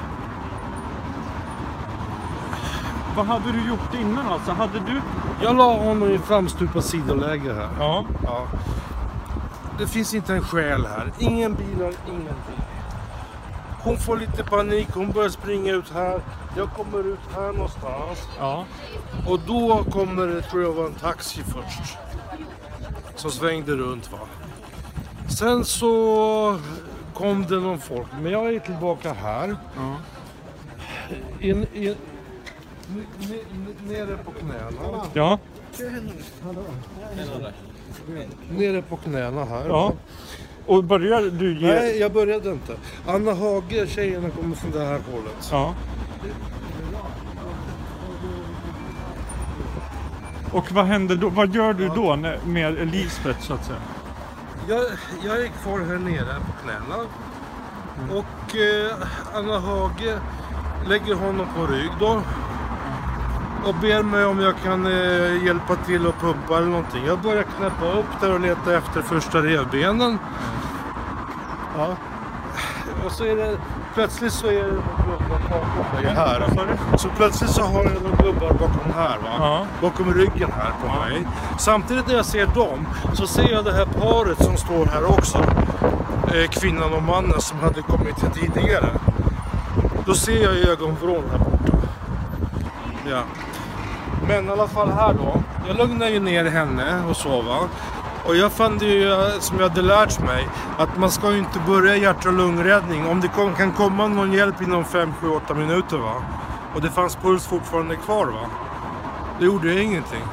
Vad 3.15 3.25
hade 3.25 3.51
du 3.51 3.67
gjort 3.67 3.93
innan 3.93 4.27
alltså? 4.27 4.51
Hade 4.51 4.79
du... 4.79 5.01
Jag 5.43 5.55
la 5.55 5.77
honom 5.77 6.11
i 6.11 6.17
framstupat 6.17 6.85
sidoläge 6.85 7.53
här. 7.53 7.69
Ja. 7.79 8.05
ja. 8.23 8.47
Det 9.79 9.87
finns 9.87 10.13
inte 10.13 10.33
en 10.33 10.41
själ 10.41 10.85
här. 10.85 11.11
Ingen 11.19 11.53
bilar, 11.53 11.93
ingenting. 12.07 12.61
Hon 13.83 13.97
får 13.97 14.17
lite 14.17 14.43
panik, 14.43 14.87
hon 14.93 15.11
börjar 15.11 15.29
springa 15.29 15.73
ut 15.73 15.89
här. 15.93 16.21
Jag 16.57 16.69
kommer 16.69 17.07
ut 17.07 17.19
här 17.35 17.53
någonstans. 17.53 18.29
Ja. 18.39 18.65
Och 19.27 19.39
då 19.39 19.83
kommer 19.91 20.27
det, 20.27 20.41
tror 20.41 20.63
jag 20.63 20.71
var 20.71 20.85
en 20.85 20.93
taxi 20.93 21.43
först. 21.43 21.97
Som 23.15 23.31
svängde 23.31 23.71
runt 23.71 24.11
va. 24.11 24.19
Sen 25.39 25.65
så 25.65 26.59
kom 27.13 27.45
det 27.49 27.59
någon 27.59 27.79
folk. 27.79 28.07
Men 28.21 28.31
jag 28.31 28.53
är 28.53 28.59
tillbaka 28.59 29.13
här. 29.13 29.55
Ja. 29.75 29.95
In, 31.39 31.65
in, 31.73 31.95
nere 33.87 34.17
på 34.17 34.31
knäna. 34.31 35.05
Ja. 35.13 35.39
Nere 38.49 38.81
på 38.81 38.97
knäna 38.97 39.45
här. 39.45 39.67
Ja. 39.67 39.93
Och 40.65 40.83
börjar 40.83 41.21
du 41.21 41.59
ge... 41.59 41.67
Nej, 41.67 41.97
jag 41.97 42.13
började 42.13 42.51
inte. 42.51 42.75
Anna 43.07 43.33
Hage, 43.33 43.87
tjejerna 43.87 44.29
kommer 44.29 44.55
från 44.55 44.71
det 44.71 44.79
här 44.79 45.01
hållet. 45.11 45.49
Ja. 45.51 45.75
Och 50.55 50.71
vad 50.71 50.85
händer 50.85 51.15
då? 51.15 51.29
Vad 51.29 51.55
gör 51.55 51.73
du 51.73 51.87
då 51.87 52.15
med 52.45 52.91
Lisbeth 52.91 53.39
så 53.39 53.53
att 53.53 53.65
säga? 53.65 53.79
Jag, 54.67 54.81
jag 55.25 55.41
är 55.41 55.47
kvar 55.47 55.79
här 55.79 55.97
nere 55.97 56.35
på 56.45 56.51
knäna. 56.63 56.95
Och 58.19 58.55
eh, 58.55 58.95
Anna 59.33 59.59
Hage 59.59 60.19
lägger 60.87 61.15
honom 61.15 61.47
på 61.55 61.65
rygg 61.65 61.91
då. 61.99 62.21
och 63.65 63.75
ber 63.75 64.03
mig 64.03 64.25
om 64.25 64.39
jag 64.39 64.53
kan 64.63 64.85
eh, 64.85 65.45
hjälpa 65.45 65.75
till 65.75 66.07
att 66.07 66.19
pumpa 66.21 66.57
eller 66.57 66.67
någonting. 66.67 67.05
Jag 67.05 67.19
börjar 67.19 67.43
knäppa 67.43 67.91
upp 67.91 68.21
där 68.21 68.33
och 68.33 68.39
leta 68.39 68.77
efter 68.77 69.01
första 69.01 69.41
revbenen. 69.41 70.17
Ja. 71.77 71.97
Och 73.05 73.11
så 73.11 73.23
är 73.25 73.35
det 73.35 73.57
plötsligt 73.95 74.33
så 74.33 74.47
är 74.47 74.53
det 74.53 74.61
några 74.61 75.17
gubbar 75.27 75.39
bakom 75.49 76.03
mig 76.03 76.15
här. 76.15 76.47
Så 76.97 77.09
plötsligt 77.17 77.49
så 77.49 77.61
har 77.61 77.83
jag 77.83 78.03
några 78.03 78.23
gubbar 78.23 78.49
bakom 78.49 78.93
här 78.95 79.17
va. 79.23 79.67
Bakom 79.81 80.13
ryggen 80.13 80.51
här 80.51 80.71
på 80.81 80.99
mig. 80.99 81.27
Samtidigt 81.59 82.07
när 82.07 82.15
jag 82.15 82.25
ser 82.25 82.45
dem 82.45 82.87
så 83.13 83.27
ser 83.27 83.51
jag 83.51 83.65
det 83.65 83.73
här 83.73 83.85
paret 83.85 84.43
som 84.43 84.57
står 84.57 84.85
här 84.85 85.05
också. 85.05 85.37
Eh, 86.33 86.49
kvinnan 86.49 86.93
och 86.93 87.03
mannen 87.03 87.41
som 87.41 87.59
hade 87.59 87.81
kommit 87.81 88.23
hit 88.23 88.33
tidigare. 88.53 88.89
Då 90.05 90.13
ser 90.13 90.43
jag 90.43 90.55
ögonvrån 90.55 91.23
här 91.31 91.39
borta. 91.39 91.77
Ja. 93.09 93.21
Men 94.27 94.47
i 94.47 94.51
alla 94.51 94.67
fall 94.67 94.91
här 94.91 95.13
då. 95.13 95.43
Jag 95.67 95.77
lugnade 95.77 96.11
ju 96.11 96.19
ner 96.19 96.45
henne 96.45 97.03
och 97.09 97.17
sova. 97.17 97.55
Och 98.27 98.35
jag 98.35 98.51
fann 98.51 98.77
det 98.77 98.85
ju 98.85 99.11
eh, 99.11 99.39
som 99.39 99.59
jag 99.59 99.69
hade 99.69 99.81
lärt 99.81 100.19
mig 100.19 100.47
att 100.77 100.97
man 100.97 101.11
ska 101.11 101.31
ju 101.31 101.37
inte 101.37 101.59
börja 101.67 101.95
hjärt 101.95 102.25
och 102.25 102.33
lungräddning 102.33 103.05
om 103.07 103.21
det 103.21 103.27
kom, 103.27 103.53
kan 103.55 103.71
komma 103.71 104.07
någon 104.07 104.33
hjälp 104.33 104.61
inom 104.61 104.85
5, 104.85 105.13
7, 105.21 105.29
8 105.29 105.53
minuter 105.53 105.97
va. 105.97 106.13
Och 106.75 106.81
det 106.81 106.89
fanns 106.89 107.15
puls 107.15 107.47
fortfarande 107.47 107.95
kvar 107.95 108.25
va. 108.25 108.49
Det 109.39 109.45
gjorde 109.45 109.73
jag 109.73 109.83
ingenting. 109.83 110.23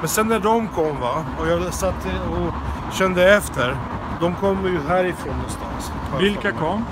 Men 0.00 0.08
sen 0.08 0.28
när 0.28 0.40
de 0.40 0.68
kom 0.68 1.00
va 1.00 1.24
och 1.40 1.48
jag 1.48 1.74
satt 1.74 2.06
och 2.30 2.52
kände 2.94 3.34
efter. 3.36 3.76
De 4.20 4.34
kommer 4.34 4.68
ju 4.68 4.78
härifrån 4.88 5.34
någonstans. 5.36 5.92
Vilka 6.20 6.52
kom? 6.52 6.84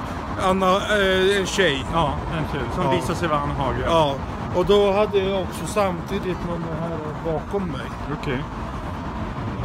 Anna, 0.42 0.66
eh, 0.76 1.38
en 1.40 1.46
tjej. 1.46 1.84
Ja, 1.92 2.14
en 2.38 2.44
tjej. 2.52 2.60
Som 2.74 2.84
Ja. 2.84 2.90
visade 2.90 3.18
sig 3.18 3.28
vara 3.28 3.40
Anna 3.40 3.54
Hage. 3.54 3.82
Ja, 3.86 4.14
och 4.54 4.66
då 4.66 4.92
hade 4.92 5.18
jag 5.18 5.42
också 5.42 5.66
samtidigt 5.66 6.38
någon 6.48 6.64
här 6.80 6.98
bakom 7.32 7.62
mig. 7.68 7.86
Okej. 8.20 8.44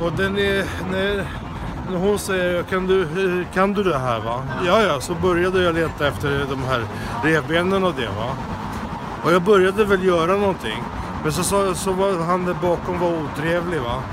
Och 0.04 0.12
den 0.12 0.38
är, 0.38 0.66
när, 0.92 1.26
när 1.92 1.98
hon 1.98 2.20
säger 2.20 2.64
kan 2.64 2.88
du, 2.88 3.08
kan 3.54 3.74
du 3.74 3.84
det 3.84 3.98
här 3.98 4.20
va? 4.20 4.44
Ja, 4.66 4.82
ja, 4.82 5.02
så 5.02 5.16
började 5.16 5.64
jag 5.64 5.76
leta 5.76 6.08
efter 6.08 6.46
de 6.50 6.64
här 6.64 6.86
revbenen 7.24 7.84
och 7.84 7.94
det 7.96 8.08
va. 8.08 8.36
Och 9.24 9.34
jag 9.34 9.42
började 9.42 9.86
väl 9.86 10.04
göra 10.04 10.38
någonting. 10.38 10.84
Men 11.24 11.32
så, 11.32 11.44
så, 11.44 11.76
så 11.76 11.92
var 11.92 12.26
han 12.26 12.46
där 12.46 12.56
bakom 12.62 13.00
var 13.00 13.10
otrevlig 13.10 13.82
va. 13.82 14.04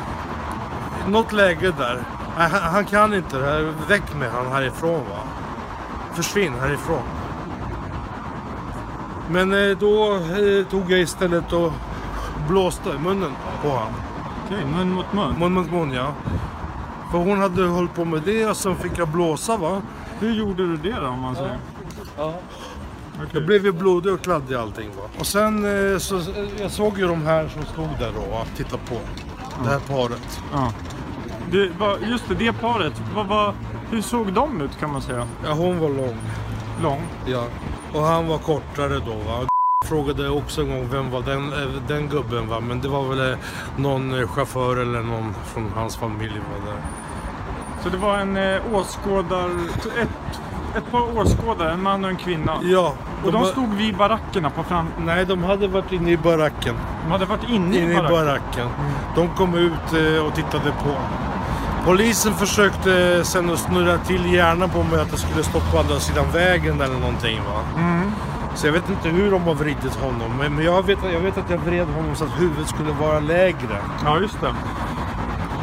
Något 1.09 1.33
läge 1.33 1.73
där, 1.79 2.03
nej, 2.39 2.49
han, 2.51 2.63
han 2.63 2.85
kan 2.85 3.15
inte 3.15 3.39
det 3.39 3.45
här, 3.45 3.73
väck 3.89 4.15
med 4.15 4.31
han 4.31 4.53
härifrån 4.53 5.01
va. 5.11 5.19
Försvinn 6.15 6.55
härifrån. 6.61 7.03
Men 9.29 9.53
eh, 9.53 9.79
då 9.79 10.15
eh, 10.15 10.67
tog 10.71 10.93
jag 10.93 11.01
istället 11.01 11.53
och 11.53 11.73
blåste 12.49 12.89
munnen 12.99 13.33
på 13.63 13.69
honom. 13.69 14.10
Okej, 14.51 14.65
mun 14.65 14.93
mot 14.93 15.13
mun? 15.13 15.35
Mun 15.39 15.53
mot 15.53 15.71
mun 15.71 15.93
ja. 15.93 16.15
För 17.11 17.19
hon 17.19 17.39
hade 17.39 17.67
hållit 17.67 17.95
på 17.95 18.05
med 18.05 18.23
det 18.23 18.47
och 18.47 18.57
sen 18.57 18.77
fick 18.77 18.99
jag 18.99 19.09
blåsa 19.09 19.57
va. 19.57 19.83
Hur 20.21 20.33
gjorde 20.33 20.67
du 20.67 20.77
det 20.77 21.01
då 21.01 21.07
om 21.07 21.21
man 21.21 21.37
säger? 21.37 21.59
Ja. 22.17 22.35
Jag 23.33 23.47
blev 23.47 23.65
ju 23.65 23.73
blodig 23.73 24.13
och 24.13 24.21
kladdig 24.21 24.55
allting 24.55 24.89
va. 24.97 25.03
Och 25.19 25.27
sen 25.27 25.65
eh, 25.93 25.99
så, 25.99 26.21
jag 26.61 26.71
såg 26.71 26.99
ju 26.99 27.07
de 27.07 27.23
här 27.23 27.49
som 27.49 27.63
stod 27.63 27.89
där 27.99 28.13
då 28.15 28.37
och 28.37 28.47
tittade 28.57 28.83
på. 28.89 28.97
Det 29.63 29.69
här 29.69 29.79
paret. 29.79 30.41
Ja. 30.53 30.73
Det, 31.51 31.71
just 32.11 32.29
det, 32.29 32.35
det 32.35 32.53
paret. 32.53 33.03
Vad, 33.15 33.27
vad, 33.27 33.55
hur 33.91 34.03
såg 34.03 34.33
de 34.33 34.61
ut 34.61 34.79
kan 34.81 34.93
man 34.93 35.03
säga? 35.03 35.27
Ja, 35.45 35.53
hon 35.53 35.79
var 35.79 35.89
lång. 35.89 36.17
Lång? 36.83 37.03
Ja. 37.27 37.45
Och 37.95 38.03
han 38.03 38.27
var 38.27 38.39
kortare 38.39 38.99
då 38.99 39.15
va. 39.15 39.50
Frågade 39.91 40.29
också 40.29 40.61
en 40.61 40.69
gång 40.69 40.89
vem 40.91 41.11
var 41.11 41.23
den, 41.23 41.53
eh, 41.53 41.69
den 41.89 42.09
gubben 42.09 42.49
va. 42.49 42.61
Men 42.61 42.81
det 42.81 42.89
var 42.89 43.09
väl 43.09 43.33
eh, 43.33 43.39
någon 43.77 44.21
eh, 44.21 44.29
chaufför 44.29 44.77
eller 44.77 45.01
någon 45.01 45.35
från 45.45 45.73
hans 45.75 45.97
familj 45.97 46.33
var 46.53 46.73
där. 46.73 46.81
Så 47.83 47.89
det 47.89 47.97
var 47.97 48.19
en 48.19 48.37
eh, 48.37 48.75
åskådar... 48.75 49.51
Ett, 50.03 50.41
ett 50.77 50.91
par 50.91 51.19
åskådare, 51.19 51.73
en 51.73 51.83
man 51.83 52.05
och 52.05 52.11
en 52.11 52.17
kvinna. 52.17 52.59
Ja. 52.63 52.93
Och 53.25 53.33
de 53.33 53.43
var- 53.43 53.49
stod 53.49 53.75
vid 53.75 53.97
baracken 53.97 54.47
på 54.57 54.63
fram... 54.63 54.87
Nej, 54.99 55.27
de 55.27 55.45
hade 55.45 55.69
varit 55.69 55.93
inne 55.93 56.11
i 56.11 56.17
baracken. 56.17 56.75
De 57.05 57.11
hade 57.13 57.25
varit 57.25 57.49
inne, 57.49 57.77
Inne 57.79 57.93
i 57.93 58.09
baracken. 58.09 58.69
De 59.17 59.29
kom 59.29 59.55
ut 59.55 59.93
eh, 59.93 60.27
och 60.27 60.35
tittade 60.35 60.71
på. 60.85 60.91
Polisen 61.85 62.35
försökte 62.35 63.25
sen 63.25 63.51
att 63.51 63.59
snurra 63.59 63.99
till 63.99 64.33
hjärnan 64.35 64.71
på 64.71 64.83
mig 64.83 65.01
att 65.01 65.11
jag 65.11 65.19
skulle 65.19 65.43
stoppa 65.43 65.71
på 65.73 65.79
andra 65.79 66.01
sidan 66.01 66.25
vägen 66.33 66.81
eller 66.81 66.99
någonting 66.99 67.39
va. 67.39 67.81
Mm. 67.83 68.00
Så 68.55 68.67
jag 68.67 68.73
vet 68.73 68.89
inte 68.91 69.09
hur 69.09 69.31
de 69.31 69.43
har 69.43 69.55
vridit 69.55 69.95
honom. 69.95 70.37
Men 70.39 70.65
jag 70.65 70.87
vet, 70.87 70.99
jag 71.13 71.21
vet 71.21 71.39
att 71.39 71.51
jag 71.51 71.59
vred 71.59 71.87
honom 71.87 72.15
så 72.15 72.25
att 72.25 72.41
huvudet 72.41 72.69
skulle 72.69 72.93
vara 72.93 73.21
lägre. 73.21 73.79
Ja, 74.05 74.21
just 74.21 74.41
det. 74.41 74.55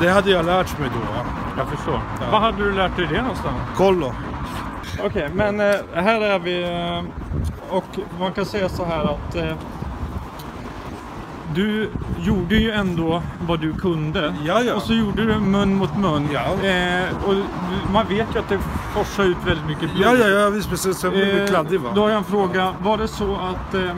Det 0.02 0.10
hade 0.10 0.32
jag 0.32 0.46
lärt 0.46 0.80
mig 0.80 0.90
då. 0.94 1.24
Jag 1.58 1.68
förstår. 1.68 2.02
Var 2.32 2.40
hade 2.40 2.64
du 2.64 2.74
lärt 2.74 2.96
dig 2.98 3.08
det 3.12 3.22
någonstans? 3.22 3.56
Kollo. 3.76 4.14
Okej, 5.04 5.30
men 5.34 5.60
eh, 5.60 5.76
här 5.94 6.22
är 6.22 6.40
vi 6.40 6.64
eh, 6.64 7.04
och 7.70 8.00
man 8.20 8.34
kan 8.34 8.46
säga 8.46 8.70
så 8.70 8.86
här 8.86 9.04
att 9.04 9.36
eh, 9.36 9.56
du 11.56 11.90
gjorde 12.20 12.56
ju 12.56 12.72
ändå 12.72 13.22
vad 13.48 13.60
du 13.60 13.74
kunde. 13.74 14.34
Ja, 14.46 14.62
ja. 14.62 14.74
Och 14.76 14.82
så 14.82 14.94
gjorde 14.94 15.26
du 15.26 15.40
mun 15.40 15.76
mot 15.76 15.98
mun. 15.98 16.28
Ja. 16.34 16.68
Eh, 16.68 17.26
och 17.26 17.34
man 17.94 18.08
vet 18.10 18.28
ju 18.36 18.40
att 18.40 18.50
det 18.50 18.60
forsar 18.94 19.24
ut 19.24 19.38
väldigt 19.46 19.66
mycket 19.68 19.94
blod. 19.94 20.06
Ja, 20.06 20.16
ja, 20.16 20.28
ja, 20.28 20.50
visst 20.50 20.70
precis. 20.70 21.04
Jag 21.04 21.14
blev 21.14 21.38
Eh, 21.40 21.48
kladdig 21.48 21.80
va. 21.80 21.90
Då 21.96 22.02
har 22.02 22.10
jag 22.10 22.18
en 22.18 22.24
fråga. 22.24 22.74
Var 22.84 22.98
det 22.98 23.08
så 23.08 23.36
att 23.36 23.74
eh, 23.74 23.90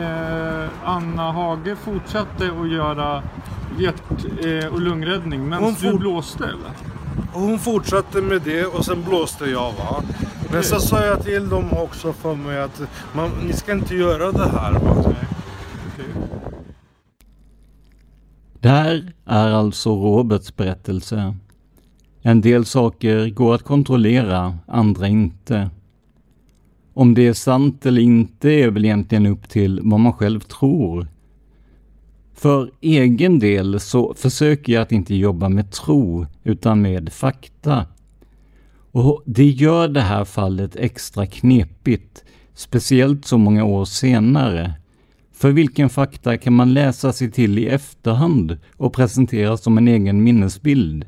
eh, 0.00 0.68
Anna 0.84 1.32
Hage 1.32 1.76
fortsatte 1.84 2.50
att 2.60 2.68
göra 2.68 3.22
hjärt 3.78 4.02
eh, 4.44 4.72
och 4.72 4.80
lungräddning 4.80 5.48
medan 5.48 5.76
du 5.80 5.98
blåste 5.98 6.44
eller? 6.44 6.70
Hon 7.32 7.58
fortsatte 7.58 8.20
med 8.20 8.42
det 8.42 8.64
och 8.66 8.84
sen 8.84 9.04
blåste 9.04 9.44
jag 9.44 9.72
va. 9.72 10.02
Men 10.52 10.62
så 10.62 10.80
sa 10.80 11.04
jag 11.04 11.24
till 11.24 11.48
dem 11.48 11.72
också 11.72 12.12
för 12.12 12.34
mig 12.34 12.62
att 12.62 12.80
man, 13.12 13.30
ni 13.46 13.52
ska 13.52 13.72
inte 13.72 13.94
göra 13.96 14.32
det 14.32 14.48
här 14.48 14.72
va. 14.72 15.14
Det 18.60 18.68
här 18.68 19.12
är 19.24 19.48
alltså 19.48 19.90
Roberts 19.90 20.56
berättelse. 20.56 21.34
En 22.22 22.40
del 22.40 22.64
saker 22.64 23.30
går 23.30 23.54
att 23.54 23.62
kontrollera, 23.62 24.58
andra 24.66 25.08
inte. 25.08 25.70
Om 26.94 27.14
det 27.14 27.26
är 27.26 27.32
sant 27.32 27.86
eller 27.86 28.02
inte 28.02 28.50
är 28.50 28.70
väl 28.70 28.84
egentligen 28.84 29.26
upp 29.26 29.48
till 29.48 29.80
vad 29.82 30.00
man 30.00 30.12
själv 30.12 30.40
tror. 30.40 31.08
För 32.34 32.70
egen 32.80 33.38
del 33.38 33.80
så 33.80 34.14
försöker 34.14 34.72
jag 34.72 34.82
att 34.82 34.92
inte 34.92 35.14
jobba 35.14 35.48
med 35.48 35.70
tro, 35.70 36.26
utan 36.44 36.82
med 36.82 37.12
fakta. 37.12 37.86
Och 38.92 39.22
det 39.26 39.46
gör 39.46 39.88
det 39.88 40.00
här 40.00 40.24
fallet 40.24 40.76
extra 40.76 41.26
knepigt, 41.26 42.24
speciellt 42.54 43.24
så 43.24 43.38
många 43.38 43.64
år 43.64 43.84
senare. 43.84 44.74
För 45.38 45.52
vilken 45.52 45.88
fakta 45.88 46.36
kan 46.36 46.52
man 46.52 46.74
läsa 46.74 47.12
sig 47.12 47.30
till 47.30 47.58
i 47.58 47.66
efterhand 47.66 48.58
och 48.76 48.92
presentera 48.92 49.56
som 49.56 49.78
en 49.78 49.88
egen 49.88 50.22
minnesbild? 50.22 51.06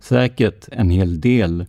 Säkert 0.00 0.68
en 0.72 0.90
hel 0.90 1.20
del. 1.20 1.66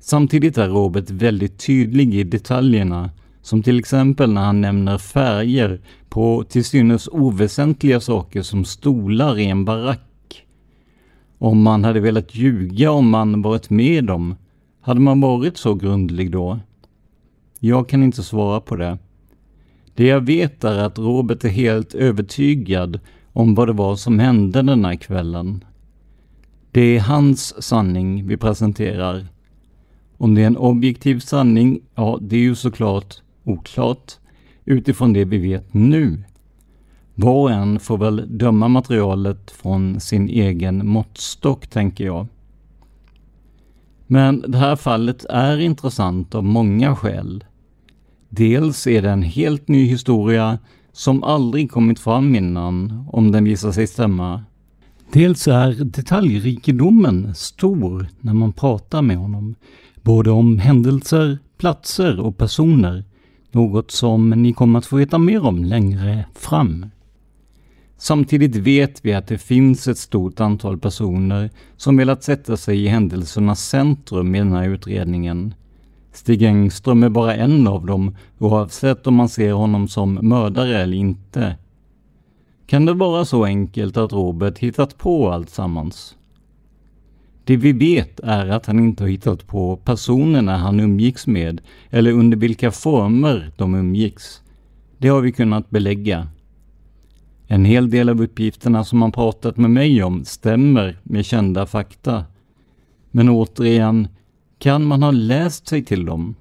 Samtidigt 0.00 0.58
är 0.58 0.68
Robert 0.68 1.10
väldigt 1.10 1.66
tydlig 1.66 2.14
i 2.14 2.24
detaljerna, 2.24 3.10
som 3.42 3.62
till 3.62 3.78
exempel 3.78 4.32
när 4.32 4.44
han 4.44 4.60
nämner 4.60 4.98
färger 4.98 5.80
på 6.08 6.44
till 6.44 6.64
synes 6.64 7.08
oväsentliga 7.08 8.00
saker 8.00 8.42
som 8.42 8.64
stolar 8.64 9.38
i 9.38 9.46
en 9.46 9.64
barack. 9.64 10.46
Om 11.38 11.62
man 11.62 11.84
hade 11.84 12.00
velat 12.00 12.34
ljuga 12.34 12.90
om 12.90 13.10
man 13.10 13.42
varit 13.42 13.70
med 13.70 14.04
dem, 14.04 14.36
hade 14.80 15.00
man 15.00 15.20
varit 15.20 15.56
så 15.56 15.74
grundlig 15.74 16.30
då? 16.30 16.60
Jag 17.58 17.88
kan 17.88 18.02
inte 18.02 18.22
svara 18.22 18.60
på 18.60 18.76
det. 18.76 18.98
Det 19.94 20.06
jag 20.06 20.20
vet 20.20 20.64
är 20.64 20.78
att 20.78 20.98
Robert 20.98 21.44
är 21.44 21.48
helt 21.48 21.94
övertygad 21.94 23.00
om 23.32 23.54
vad 23.54 23.68
det 23.68 23.72
var 23.72 23.96
som 23.96 24.18
hände 24.18 24.62
den 24.62 24.84
här 24.84 24.94
kvällen. 24.94 25.64
Det 26.70 26.96
är 26.96 27.00
hans 27.00 27.62
sanning 27.62 28.26
vi 28.26 28.36
presenterar. 28.36 29.26
Om 30.16 30.34
det 30.34 30.42
är 30.42 30.46
en 30.46 30.56
objektiv 30.56 31.20
sanning, 31.20 31.80
ja, 31.94 32.18
det 32.20 32.36
är 32.36 32.40
ju 32.40 32.54
såklart 32.54 33.14
oklart 33.44 34.12
utifrån 34.64 35.12
det 35.12 35.24
vi 35.24 35.38
vet 35.38 35.74
nu. 35.74 36.22
Var 37.14 37.34
och 37.34 37.50
en 37.50 37.80
får 37.80 37.98
väl 37.98 38.38
döma 38.38 38.68
materialet 38.68 39.50
från 39.50 40.00
sin 40.00 40.28
egen 40.28 40.86
måttstock, 40.86 41.66
tänker 41.66 42.04
jag. 42.04 42.26
Men 44.06 44.44
det 44.48 44.58
här 44.58 44.76
fallet 44.76 45.24
är 45.24 45.58
intressant 45.58 46.34
av 46.34 46.44
många 46.44 46.96
skäl. 46.96 47.44
Dels 48.34 48.86
är 48.86 49.02
det 49.02 49.10
en 49.10 49.22
helt 49.22 49.68
ny 49.68 49.84
historia 49.84 50.58
som 50.92 51.22
aldrig 51.22 51.70
kommit 51.70 51.98
fram 51.98 52.34
innan, 52.34 53.04
om 53.08 53.32
den 53.32 53.44
visar 53.44 53.72
sig 53.72 53.86
stämma. 53.86 54.44
Dels 55.12 55.48
är 55.48 55.84
detaljrikedomen 55.84 57.34
stor 57.34 58.08
när 58.20 58.34
man 58.34 58.52
pratar 58.52 59.02
med 59.02 59.16
honom, 59.16 59.54
både 60.02 60.30
om 60.30 60.58
händelser, 60.58 61.38
platser 61.58 62.20
och 62.20 62.38
personer. 62.38 63.04
Något 63.50 63.90
som 63.90 64.30
ni 64.30 64.52
kommer 64.52 64.78
att 64.78 64.86
få 64.86 64.96
veta 64.96 65.18
mer 65.18 65.46
om 65.46 65.64
längre 65.64 66.24
fram. 66.34 66.86
Samtidigt 67.98 68.56
vet 68.56 69.04
vi 69.04 69.14
att 69.14 69.26
det 69.26 69.38
finns 69.38 69.88
ett 69.88 69.98
stort 69.98 70.40
antal 70.40 70.78
personer 70.78 71.50
som 71.76 71.96
velat 71.96 72.22
sätta 72.22 72.56
sig 72.56 72.84
i 72.84 72.88
händelsernas 72.88 73.68
centrum 73.68 74.34
i 74.34 74.38
den 74.38 74.52
här 74.52 74.68
utredningen. 74.68 75.54
Stig 76.12 76.42
Engström 76.42 77.02
är 77.02 77.08
bara 77.08 77.34
en 77.34 77.66
av 77.66 77.86
dem, 77.86 78.16
oavsett 78.38 79.06
om 79.06 79.14
man 79.14 79.28
ser 79.28 79.52
honom 79.52 79.88
som 79.88 80.14
mördare 80.14 80.82
eller 80.82 80.96
inte. 80.96 81.56
Kan 82.66 82.84
det 82.84 82.92
vara 82.92 83.24
så 83.24 83.44
enkelt 83.44 83.96
att 83.96 84.12
Robert 84.12 84.58
hittat 84.58 84.98
på 84.98 85.30
allt 85.30 85.50
sammans? 85.50 86.16
Det 87.44 87.56
vi 87.56 87.72
vet 87.72 88.20
är 88.20 88.48
att 88.48 88.66
han 88.66 88.78
inte 88.78 89.04
har 89.04 89.08
hittat 89.08 89.46
på 89.46 89.76
personerna 89.76 90.56
han 90.56 90.80
umgicks 90.80 91.26
med 91.26 91.60
eller 91.90 92.12
under 92.12 92.36
vilka 92.36 92.70
former 92.70 93.50
de 93.56 93.74
umgicks. 93.74 94.42
Det 94.98 95.08
har 95.08 95.20
vi 95.20 95.32
kunnat 95.32 95.70
belägga. 95.70 96.28
En 97.46 97.64
hel 97.64 97.90
del 97.90 98.08
av 98.08 98.22
uppgifterna 98.22 98.84
som 98.84 99.02
han 99.02 99.12
pratat 99.12 99.56
med 99.56 99.70
mig 99.70 100.02
om 100.02 100.24
stämmer 100.24 100.98
med 101.02 101.24
kända 101.24 101.66
fakta. 101.66 102.24
Men 103.10 103.28
återigen, 103.28 104.08
kan 104.62 104.84
man 104.84 105.02
ha 105.02 105.10
läst 105.10 105.68
sig 105.68 105.84
till 105.84 106.04
dem? 106.04 106.34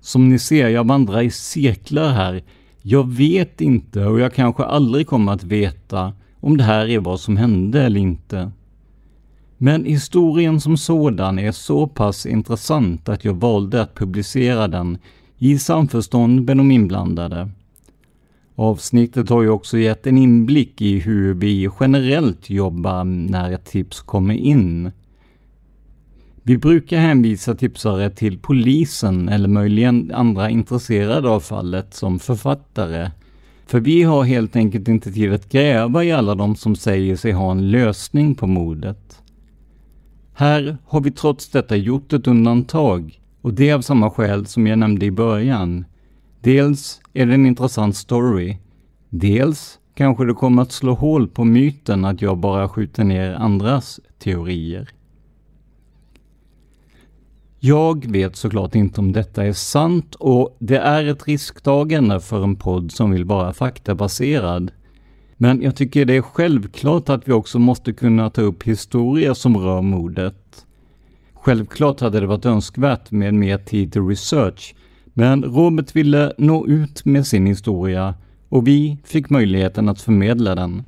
Som 0.00 0.28
ni 0.28 0.38
ser, 0.38 0.68
jag 0.68 0.86
vandrar 0.86 1.22
i 1.22 1.30
cirklar 1.30 2.08
här. 2.08 2.42
Jag 2.82 3.12
vet 3.12 3.60
inte 3.60 4.04
och 4.04 4.20
jag 4.20 4.34
kanske 4.34 4.64
aldrig 4.64 5.06
kommer 5.06 5.32
att 5.32 5.44
veta 5.44 6.12
om 6.40 6.56
det 6.56 6.64
här 6.64 6.88
är 6.88 6.98
vad 6.98 7.20
som 7.20 7.36
hände 7.36 7.82
eller 7.82 8.00
inte. 8.00 8.50
Men 9.58 9.84
historien 9.84 10.60
som 10.60 10.76
sådan 10.76 11.38
är 11.38 11.52
så 11.52 11.86
pass 11.86 12.26
intressant 12.26 13.08
att 13.08 13.24
jag 13.24 13.34
valde 13.34 13.82
att 13.82 13.94
publicera 13.94 14.68
den 14.68 14.98
i 15.36 15.58
samförstånd 15.58 16.46
med 16.46 16.56
de 16.56 16.70
inblandade. 16.70 17.50
Avsnittet 18.54 19.28
har 19.28 19.42
ju 19.42 19.48
också 19.48 19.78
gett 19.78 20.06
en 20.06 20.18
inblick 20.18 20.82
i 20.82 20.98
hur 20.98 21.34
vi 21.34 21.68
generellt 21.80 22.50
jobbar 22.50 23.04
när 23.04 23.52
ett 23.52 23.64
tips 23.64 24.00
kommer 24.00 24.34
in. 24.34 24.90
Vi 26.48 26.58
brukar 26.58 26.98
hänvisa 26.98 27.54
tipsare 27.54 28.10
till 28.10 28.38
polisen 28.38 29.28
eller 29.28 29.48
möjligen 29.48 30.10
andra 30.14 30.50
intresserade 30.50 31.28
av 31.30 31.40
fallet 31.40 31.94
som 31.94 32.18
författare. 32.18 33.10
För 33.66 33.80
vi 33.80 34.02
har 34.02 34.24
helt 34.24 34.56
enkelt 34.56 34.88
inte 34.88 35.12
tid 35.12 35.32
att 35.32 35.48
gräva 35.48 36.04
i 36.04 36.12
alla 36.12 36.34
de 36.34 36.56
som 36.56 36.76
säger 36.76 37.16
sig 37.16 37.32
ha 37.32 37.50
en 37.50 37.70
lösning 37.70 38.34
på 38.34 38.46
mordet. 38.46 39.22
Här 40.34 40.78
har 40.84 41.00
vi 41.00 41.10
trots 41.10 41.48
detta 41.48 41.76
gjort 41.76 42.12
ett 42.12 42.26
undantag 42.26 43.20
och 43.40 43.54
det 43.54 43.72
av 43.72 43.80
samma 43.80 44.10
skäl 44.10 44.46
som 44.46 44.66
jag 44.66 44.78
nämnde 44.78 45.06
i 45.06 45.10
början. 45.10 45.84
Dels 46.40 47.00
är 47.12 47.26
det 47.26 47.34
en 47.34 47.46
intressant 47.46 47.96
story. 47.96 48.58
Dels 49.10 49.78
kanske 49.94 50.24
det 50.24 50.34
kommer 50.34 50.62
att 50.62 50.72
slå 50.72 50.94
hål 50.94 51.28
på 51.28 51.44
myten 51.44 52.04
att 52.04 52.22
jag 52.22 52.38
bara 52.38 52.68
skjuter 52.68 53.04
ner 53.04 53.34
andras 53.34 54.00
teorier. 54.18 54.88
Jag 57.60 58.10
vet 58.12 58.36
såklart 58.36 58.74
inte 58.74 59.00
om 59.00 59.12
detta 59.12 59.44
är 59.44 59.52
sant 59.52 60.14
och 60.14 60.56
det 60.58 60.78
är 60.78 61.04
ett 61.04 61.28
risktagande 61.28 62.20
för 62.20 62.44
en 62.44 62.56
podd 62.56 62.92
som 62.92 63.10
vill 63.10 63.24
vara 63.24 63.52
faktabaserad. 63.52 64.70
Men 65.36 65.62
jag 65.62 65.76
tycker 65.76 66.04
det 66.04 66.16
är 66.16 66.22
självklart 66.22 67.08
att 67.08 67.28
vi 67.28 67.32
också 67.32 67.58
måste 67.58 67.92
kunna 67.92 68.30
ta 68.30 68.40
upp 68.40 68.62
historia 68.62 69.34
som 69.34 69.56
rör 69.56 69.82
mordet. 69.82 70.66
Självklart 71.34 72.00
hade 72.00 72.20
det 72.20 72.26
varit 72.26 72.46
önskvärt 72.46 73.10
med 73.10 73.34
mer 73.34 73.58
tid 73.58 73.92
till 73.92 74.06
research, 74.06 74.74
men 75.14 75.44
Robert 75.44 75.96
ville 75.96 76.32
nå 76.38 76.66
ut 76.66 77.04
med 77.04 77.26
sin 77.26 77.46
historia 77.46 78.14
och 78.48 78.66
vi 78.66 78.98
fick 79.04 79.30
möjligheten 79.30 79.88
att 79.88 80.00
förmedla 80.00 80.54
den. 80.54 80.84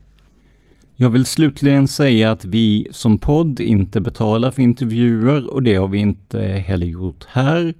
Jag 1.03 1.11
vill 1.11 1.25
slutligen 1.25 1.89
säga 1.89 2.31
att 2.31 2.45
vi 2.45 2.89
som 2.91 3.19
podd 3.19 3.61
inte 3.61 4.01
betalar 4.01 4.51
för 4.51 4.63
intervjuer 4.63 5.51
och 5.51 5.63
det 5.63 5.75
har 5.75 5.89
vi 5.89 5.99
inte 5.99 6.41
heller 6.43 6.87
gjort 6.87 7.25
här. 7.29 7.75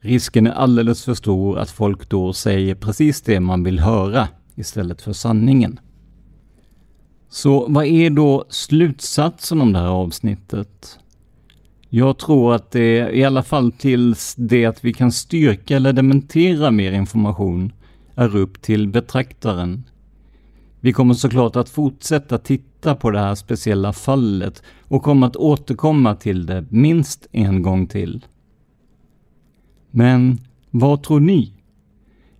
Risken 0.00 0.46
är 0.46 0.50
alldeles 0.50 1.04
för 1.04 1.14
stor 1.14 1.58
att 1.58 1.70
folk 1.70 2.08
då 2.08 2.32
säger 2.32 2.74
precis 2.74 3.22
det 3.22 3.40
man 3.40 3.64
vill 3.64 3.80
höra 3.80 4.28
istället 4.54 5.02
för 5.02 5.12
sanningen. 5.12 5.80
Så 7.28 7.66
vad 7.68 7.86
är 7.86 8.10
då 8.10 8.44
slutsatsen 8.48 9.60
om 9.60 9.72
det 9.72 9.78
här 9.78 9.86
avsnittet? 9.86 10.98
Jag 11.88 12.18
tror 12.18 12.54
att 12.54 12.70
det 12.70 13.10
i 13.16 13.24
alla 13.24 13.42
fall 13.42 13.72
tills 13.72 14.34
det 14.34 14.66
att 14.66 14.84
vi 14.84 14.92
kan 14.92 15.12
styrka 15.12 15.76
eller 15.76 15.92
dementera 15.92 16.70
mer 16.70 16.92
information 16.92 17.72
är 18.14 18.36
upp 18.36 18.62
till 18.62 18.88
betraktaren. 18.88 19.84
Vi 20.80 20.92
kommer 20.92 21.14
såklart 21.14 21.56
att 21.56 21.68
fortsätta 21.68 22.38
titta 22.38 22.94
på 22.94 23.10
det 23.10 23.18
här 23.18 23.34
speciella 23.34 23.92
fallet 23.92 24.62
och 24.82 25.02
kommer 25.02 25.26
att 25.26 25.36
återkomma 25.36 26.14
till 26.14 26.46
det 26.46 26.66
minst 26.68 27.26
en 27.32 27.62
gång 27.62 27.86
till. 27.86 28.26
Men 29.90 30.38
vad 30.70 31.02
tror 31.02 31.20
ni? 31.20 31.52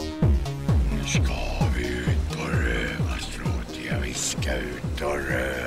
Nu 0.92 1.08
ska 1.08 1.34
vi 1.78 1.88
ut 1.88 2.36
och 2.36 2.50
röva, 2.50 3.16
Jag 3.92 4.00
viskar 4.00 4.02
vi 4.02 4.14
ska 4.14 4.52
ut 4.52 5.02
och 5.02 5.32
röva. 5.32 5.63